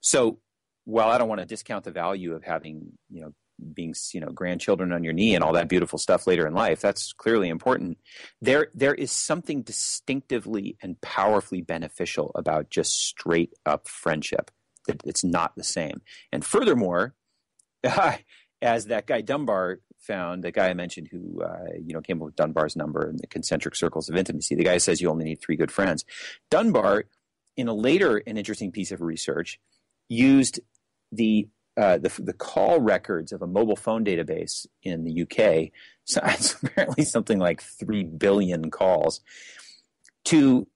[0.00, 0.38] So
[0.84, 3.34] while I don't want to discount the value of having you know
[3.74, 6.80] being you know grandchildren on your knee and all that beautiful stuff later in life
[6.80, 7.98] that's clearly important.
[8.40, 14.50] There there is something distinctively and powerfully beneficial about just straight up friendship.
[15.04, 16.02] It's not the same.
[16.32, 17.14] And furthermore
[18.62, 22.26] as that guy dunbar found the guy i mentioned who uh, you know came up
[22.26, 25.40] with dunbar's number and the concentric circles of intimacy the guy says you only need
[25.40, 26.04] three good friends.
[26.50, 27.04] Dunbar
[27.56, 29.60] in a later and interesting piece of research
[30.08, 30.60] used
[31.10, 35.70] the uh, the, the call records of a mobile phone database in the UK,
[36.04, 39.20] so it's apparently something like 3 billion calls,
[40.24, 40.66] to,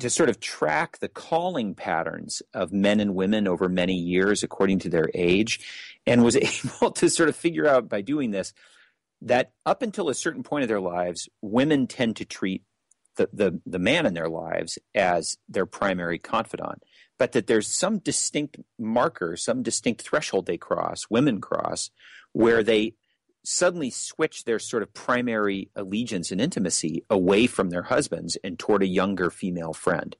[0.00, 4.78] to sort of track the calling patterns of men and women over many years according
[4.80, 5.60] to their age,
[6.06, 6.36] and was
[6.80, 8.52] able to sort of figure out by doing this
[9.22, 12.62] that up until a certain point of their lives, women tend to treat
[13.16, 16.82] the, the, the man in their lives as their primary confidant
[17.18, 21.90] but that there's some distinct marker, some distinct threshold they cross, women cross,
[22.32, 22.94] where they
[23.44, 28.82] suddenly switch their sort of primary allegiance and intimacy away from their husbands and toward
[28.82, 30.16] a younger female friend,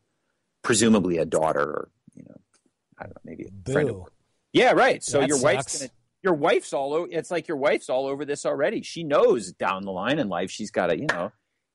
[0.62, 2.36] presumably a daughter or you know,
[2.99, 3.72] I don't know, maybe a Boo.
[3.72, 3.90] friend.
[3.90, 3.97] Of,
[4.53, 5.03] yeah, right.
[5.03, 5.90] So That your wife's gonna,
[6.22, 7.09] your wife's all over.
[7.11, 8.82] It's like your wife's all over this already.
[8.82, 11.32] She knows down the line in life she's got to you know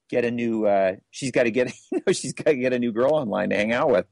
[0.09, 0.65] get a new.
[0.65, 3.49] uh She's got to get you know she's got to get a new girl online
[3.49, 4.07] to hang out with.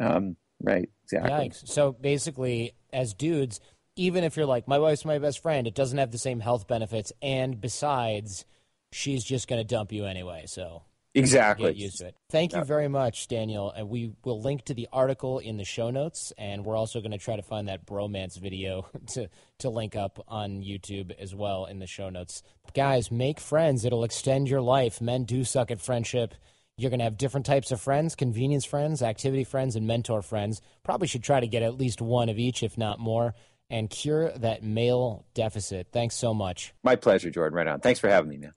[0.00, 0.88] Um, right.
[1.04, 1.30] Exactly.
[1.30, 1.68] Yikes.
[1.68, 3.60] So basically, as dudes,
[3.96, 6.66] even if you're like, my wife's my best friend, it doesn't have the same health
[6.66, 7.12] benefits.
[7.22, 8.44] And besides,
[8.92, 10.44] she's just going to dump you anyway.
[10.46, 10.82] So
[11.16, 11.72] Exactly.
[11.72, 12.14] get used to it.
[12.30, 13.70] Thank you very much, Daniel.
[13.70, 16.32] And we will link to the article in the show notes.
[16.36, 19.28] And we're also going to try to find that bromance video to,
[19.60, 22.42] to link up on YouTube as well in the show notes.
[22.74, 23.84] Guys, make friends.
[23.84, 25.00] It'll extend your life.
[25.00, 26.34] Men do suck at friendship.
[26.78, 30.60] You're going to have different types of friends convenience friends, activity friends, and mentor friends.
[30.82, 33.34] Probably should try to get at least one of each, if not more,
[33.70, 35.88] and cure that male deficit.
[35.90, 36.74] Thanks so much.
[36.84, 37.56] My pleasure, Jordan.
[37.56, 37.80] Right on.
[37.80, 38.52] Thanks for having me, man.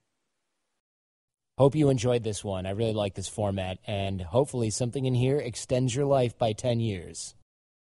[1.58, 2.66] Hope you enjoyed this one.
[2.66, 6.80] I really like this format, and hopefully, something in here extends your life by 10
[6.82, 7.36] years.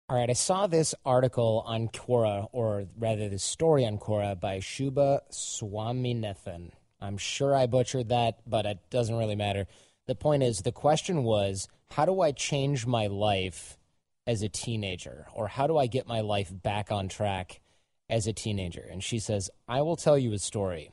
[0.09, 4.59] All right, I saw this article on Quora, or rather, this story on Quora by
[4.59, 6.71] Shuba Swaminathan.
[7.01, 9.67] I'm sure I butchered that, but it doesn't really matter.
[10.07, 13.77] The point is, the question was how do I change my life
[14.25, 15.27] as a teenager?
[15.33, 17.61] Or how do I get my life back on track
[18.09, 18.85] as a teenager?
[18.89, 20.91] And she says, I will tell you a story.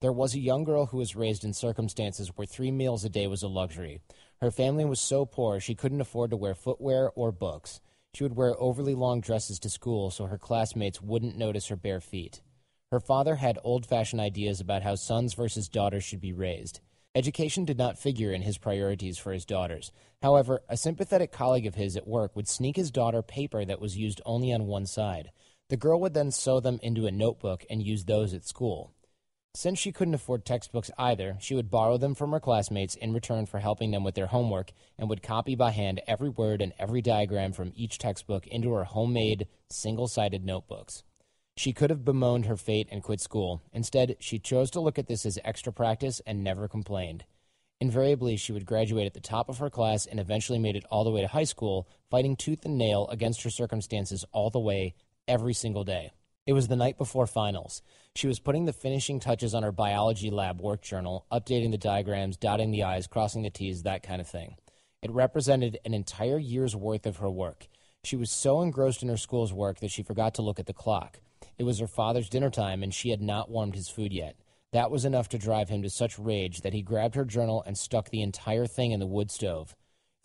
[0.00, 3.26] There was a young girl who was raised in circumstances where three meals a day
[3.26, 4.00] was a luxury.
[4.40, 7.80] Her family was so poor she couldn't afford to wear footwear or books.
[8.14, 12.00] She would wear overly long dresses to school so her classmates wouldn't notice her bare
[12.00, 12.42] feet.
[12.92, 16.80] Her father had old fashioned ideas about how sons versus daughters should be raised.
[17.16, 19.90] Education did not figure in his priorities for his daughters.
[20.20, 23.96] However, a sympathetic colleague of his at work would sneak his daughter paper that was
[23.96, 25.30] used only on one side.
[25.70, 28.92] The girl would then sew them into a notebook and use those at school.
[29.54, 33.46] Since she couldn't afford textbooks either, she would borrow them from her classmates in return
[33.46, 37.00] for helping them with their homework and would copy by hand every word and every
[37.00, 41.02] diagram from each textbook into her homemade, single sided notebooks.
[41.56, 43.62] She could have bemoaned her fate and quit school.
[43.72, 47.24] Instead, she chose to look at this as extra practice and never complained.
[47.80, 51.04] Invariably, she would graduate at the top of her class and eventually made it all
[51.04, 54.94] the way to high school, fighting tooth and nail against her circumstances all the way,
[55.28, 56.12] every single day.
[56.46, 57.82] It was the night before finals.
[58.14, 62.36] She was putting the finishing touches on her biology lab work journal, updating the diagrams,
[62.36, 64.56] dotting the I's, crossing the T's, that kind of thing.
[65.02, 67.66] It represented an entire year's worth of her work.
[68.04, 70.72] She was so engrossed in her school's work that she forgot to look at the
[70.72, 71.18] clock.
[71.58, 74.36] It was her father's dinner time, and she had not warmed his food yet.
[74.72, 77.78] That was enough to drive him to such rage that he grabbed her journal and
[77.78, 79.74] stuck the entire thing in the wood stove.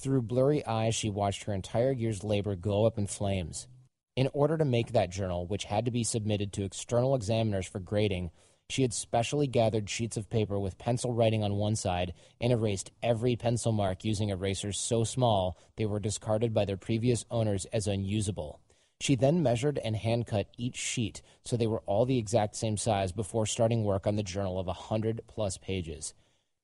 [0.02, 3.68] Through blurry eyes, she watched her entire year's labor go up in flames.
[4.16, 7.80] In order to make that journal, which had to be submitted to external examiners for
[7.80, 8.32] grading,
[8.72, 12.92] she had specially gathered sheets of paper with pencil writing on one side and erased
[13.04, 17.88] every pencil mark using erasers so small they were discarded by their previous owners as
[17.88, 18.60] unusable.
[19.02, 22.78] She then measured and hand cut each sheet so they were all the exact same
[22.78, 26.14] size before starting work on the journal of a hundred plus pages.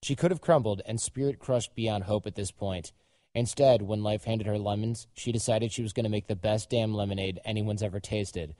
[0.03, 2.91] She could have crumbled and spirit crushed beyond hope at this point.
[3.33, 6.69] Instead, when life handed her lemons, she decided she was going to make the best
[6.69, 8.53] damn lemonade anyone's ever tasted.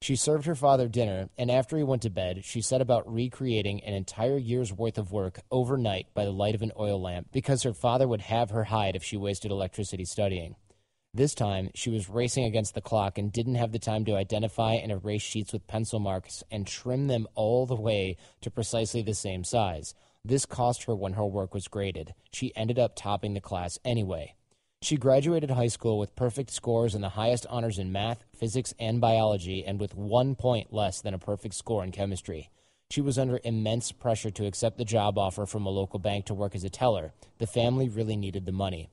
[0.00, 3.82] She served her father dinner, and after he went to bed, she set about recreating
[3.82, 7.64] an entire year's worth of work overnight by the light of an oil lamp because
[7.64, 10.54] her father would have her hide if she wasted electricity studying.
[11.16, 14.74] This time, she was racing against the clock and didn't have the time to identify
[14.74, 19.14] and erase sheets with pencil marks and trim them all the way to precisely the
[19.14, 19.94] same size.
[20.22, 22.12] This cost her when her work was graded.
[22.34, 24.34] She ended up topping the class anyway.
[24.82, 29.00] She graduated high school with perfect scores and the highest honors in math, physics, and
[29.00, 32.50] biology, and with one point less than a perfect score in chemistry.
[32.90, 36.34] She was under immense pressure to accept the job offer from a local bank to
[36.34, 37.14] work as a teller.
[37.38, 38.90] The family really needed the money.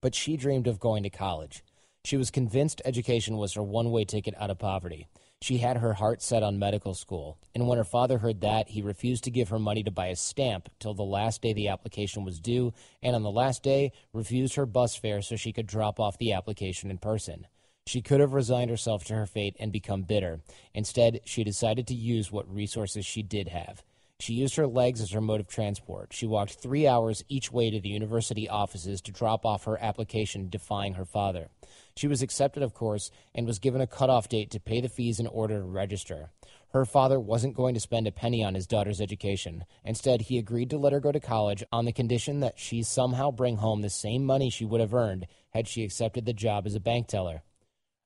[0.00, 1.62] But she dreamed of going to college.
[2.04, 5.08] She was convinced education was her one way ticket out of poverty.
[5.42, 8.82] She had her heart set on medical school, and when her father heard that, he
[8.82, 12.24] refused to give her money to buy a stamp till the last day the application
[12.24, 15.98] was due, and on the last day, refused her bus fare so she could drop
[15.98, 17.46] off the application in person.
[17.86, 20.40] She could have resigned herself to her fate and become bitter.
[20.74, 23.82] Instead, she decided to use what resources she did have.
[24.20, 26.12] She used her legs as her mode of transport.
[26.12, 30.50] She walked three hours each way to the university offices to drop off her application,
[30.50, 31.48] defying her father.
[31.96, 35.20] She was accepted, of course, and was given a cutoff date to pay the fees
[35.20, 36.30] in order to register.
[36.72, 39.64] Her father wasn't going to spend a penny on his daughter's education.
[39.84, 43.30] Instead, he agreed to let her go to college on the condition that she somehow
[43.30, 46.74] bring home the same money she would have earned had she accepted the job as
[46.74, 47.42] a bank teller.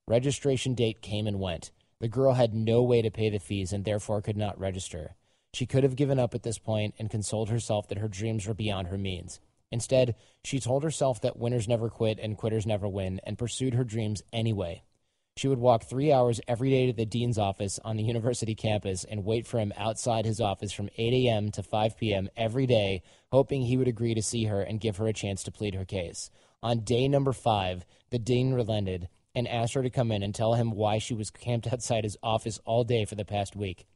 [0.06, 1.72] Registration date came and went.
[1.98, 5.16] The girl had no way to pay the fees and therefore could not register.
[5.54, 8.54] She could have given up at this point and consoled herself that her dreams were
[8.54, 9.38] beyond her means.
[9.70, 13.84] Instead, she told herself that winners never quit and quitters never win and pursued her
[13.84, 14.82] dreams anyway.
[15.36, 19.04] She would walk three hours every day to the dean's office on the university campus
[19.04, 21.52] and wait for him outside his office from 8 a.m.
[21.52, 22.28] to 5 p.m.
[22.36, 25.52] every day, hoping he would agree to see her and give her a chance to
[25.52, 26.30] plead her case.
[26.64, 30.54] On day number five, the dean relented and asked her to come in and tell
[30.54, 33.86] him why she was camped outside his office all day for the past week.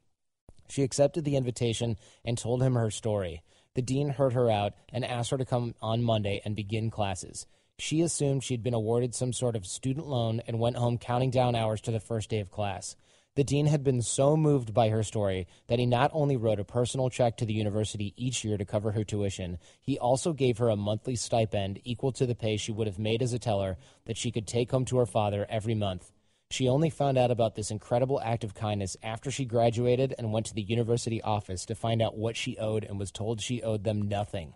[0.69, 3.43] She accepted the invitation and told him her story.
[3.75, 7.47] The dean heard her out and asked her to come on Monday and begin classes.
[7.79, 11.55] She assumed she'd been awarded some sort of student loan and went home counting down
[11.55, 12.97] hours to the first day of class.
[13.37, 16.64] The dean had been so moved by her story that he not only wrote a
[16.64, 20.71] personal check to the university each year to cover her tuition, he also gave her
[20.71, 24.16] a monthly stipend equal to the pay she would have made as a teller that
[24.16, 26.11] she could take home to her father every month.
[26.51, 30.46] She only found out about this incredible act of kindness after she graduated and went
[30.46, 33.84] to the university office to find out what she owed and was told she owed
[33.84, 34.55] them nothing.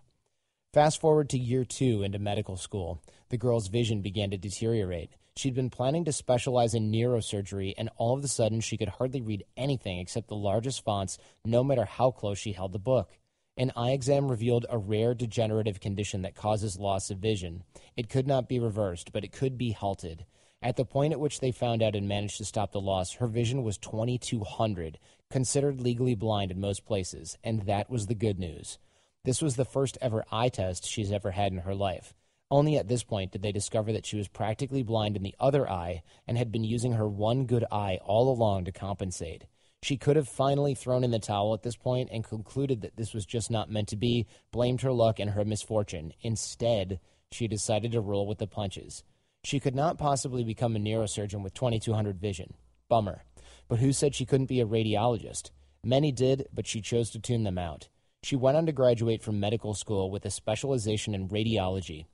[0.73, 3.03] Fast forward to year two into medical school.
[3.29, 5.11] The girl's vision began to deteriorate.
[5.37, 9.21] She'd been planning to specialize in neurosurgery, and all of a sudden she could hardly
[9.21, 13.11] read anything except the largest fonts, no matter how close she held the book.
[13.59, 17.65] An eye exam revealed a rare degenerative condition that causes loss of vision.
[17.97, 20.25] It could not be reversed, but it could be halted.
[20.63, 23.27] At the point at which they found out and managed to stop the loss, her
[23.27, 24.99] vision was 2200,
[25.29, 28.79] considered legally blind in most places, and that was the good news.
[29.25, 32.15] This was the first ever eye test she's ever had in her life.
[32.49, 35.69] Only at this point did they discover that she was practically blind in the other
[35.69, 39.47] eye and had been using her one good eye all along to compensate.
[39.83, 43.13] She could have finally thrown in the towel at this point and concluded that this
[43.13, 46.13] was just not meant to be, blamed her luck and her misfortune.
[46.21, 47.01] Instead,
[47.33, 49.03] she decided to roll with the punches.
[49.45, 52.55] She could not possibly become a neurosurgeon with 2200 vision.
[52.89, 53.25] Bummer.
[53.69, 55.51] But who said she couldn't be a radiologist?
[55.85, 57.89] Many did, but she chose to tune them out.
[58.23, 62.07] She went on to graduate from medical school with a specialization in radiology.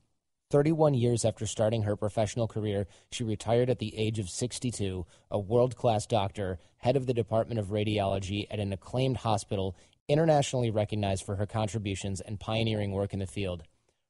[0.51, 5.39] 31 years after starting her professional career, she retired at the age of 62, a
[5.39, 9.77] world class doctor, head of the Department of Radiology at an acclaimed hospital,
[10.09, 13.65] internationally recognized for her contributions and pioneering work in the field.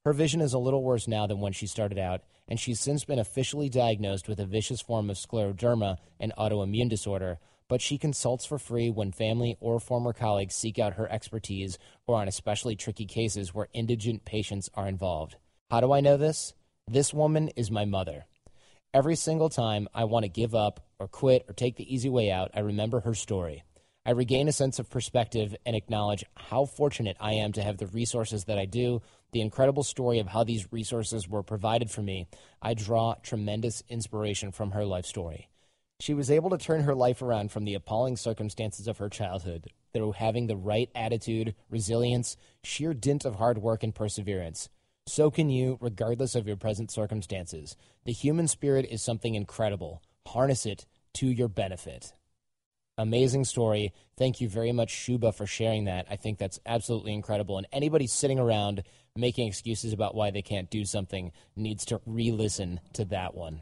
[0.09, 3.04] Her vision is a little worse now than when she started out, and she's since
[3.04, 7.38] been officially diagnosed with a vicious form of scleroderma, an autoimmune disorder,
[7.68, 12.16] but she consults for free when family or former colleagues seek out her expertise or
[12.16, 15.36] on especially tricky cases where indigent patients are involved.
[15.70, 16.54] How do I know this?
[16.90, 18.24] This woman is my mother.
[18.94, 22.30] Every single time I want to give up or quit or take the easy way
[22.30, 23.62] out, I remember her story.
[24.06, 27.88] I regain a sense of perspective and acknowledge how fortunate I am to have the
[27.88, 29.02] resources that I do,
[29.32, 32.26] the incredible story of how these resources were provided for me.
[32.62, 35.48] I draw tremendous inspiration from her life story.
[36.00, 39.66] She was able to turn her life around from the appalling circumstances of her childhood
[39.92, 44.68] through having the right attitude, resilience, sheer dint of hard work, and perseverance.
[45.06, 47.76] So can you, regardless of your present circumstances.
[48.04, 50.02] The human spirit is something incredible.
[50.26, 52.12] Harness it to your benefit.
[52.99, 53.94] Amazing story.
[54.16, 56.07] Thank you very much, Shuba, for sharing that.
[56.11, 57.57] I think that's absolutely incredible.
[57.57, 58.82] And anybody sitting around
[59.14, 63.61] making excuses about why they can't do something needs to re listen to that one.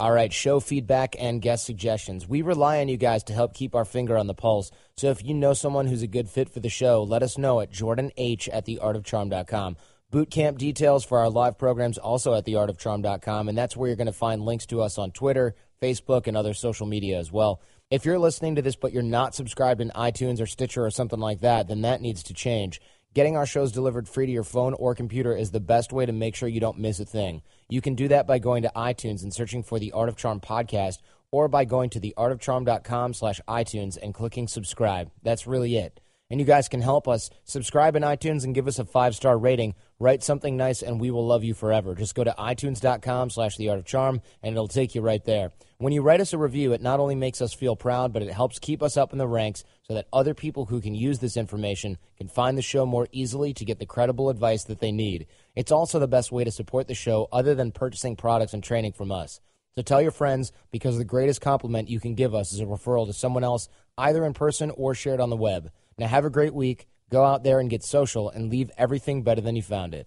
[0.00, 2.28] All right, show feedback and guest suggestions.
[2.28, 4.70] We rely on you guys to help keep our finger on the pulse.
[4.96, 7.60] So if you know someone who's a good fit for the show, let us know
[7.60, 8.12] at jordanh
[8.52, 9.76] at theartofcharm.com.
[10.10, 14.06] Boot camp details for our live programs also at theartofcharm.com, and that's where you're going
[14.06, 17.60] to find links to us on Twitter, Facebook, and other social media as well.
[17.90, 21.20] If you're listening to this but you're not subscribed in iTunes or Stitcher or something
[21.20, 22.80] like that, then that needs to change.
[23.12, 26.12] Getting our shows delivered free to your phone or computer is the best way to
[26.12, 27.42] make sure you don't miss a thing.
[27.68, 30.40] You can do that by going to iTunes and searching for the Art of Charm
[30.40, 31.00] podcast
[31.30, 35.10] or by going to theartofcharm.com slash iTunes and clicking subscribe.
[35.22, 36.00] That's really it.
[36.30, 39.74] And you guys can help us subscribe in iTunes and give us a five-star rating.
[39.98, 41.94] Write something nice and we will love you forever.
[41.94, 45.52] Just go to itunes.com slash the art of charm and it'll take you right there.
[45.78, 48.32] When you write us a review, it not only makes us feel proud, but it
[48.32, 51.36] helps keep us up in the ranks so that other people who can use this
[51.36, 55.26] information can find the show more easily to get the credible advice that they need.
[55.56, 58.92] It's also the best way to support the show other than purchasing products and training
[58.92, 59.40] from us.
[59.76, 63.06] So tell your friends because the greatest compliment you can give us is a referral
[63.06, 65.70] to someone else, either in person or shared on the web.
[65.98, 66.86] Now, have a great week.
[67.10, 70.06] Go out there and get social and leave everything better than you found it.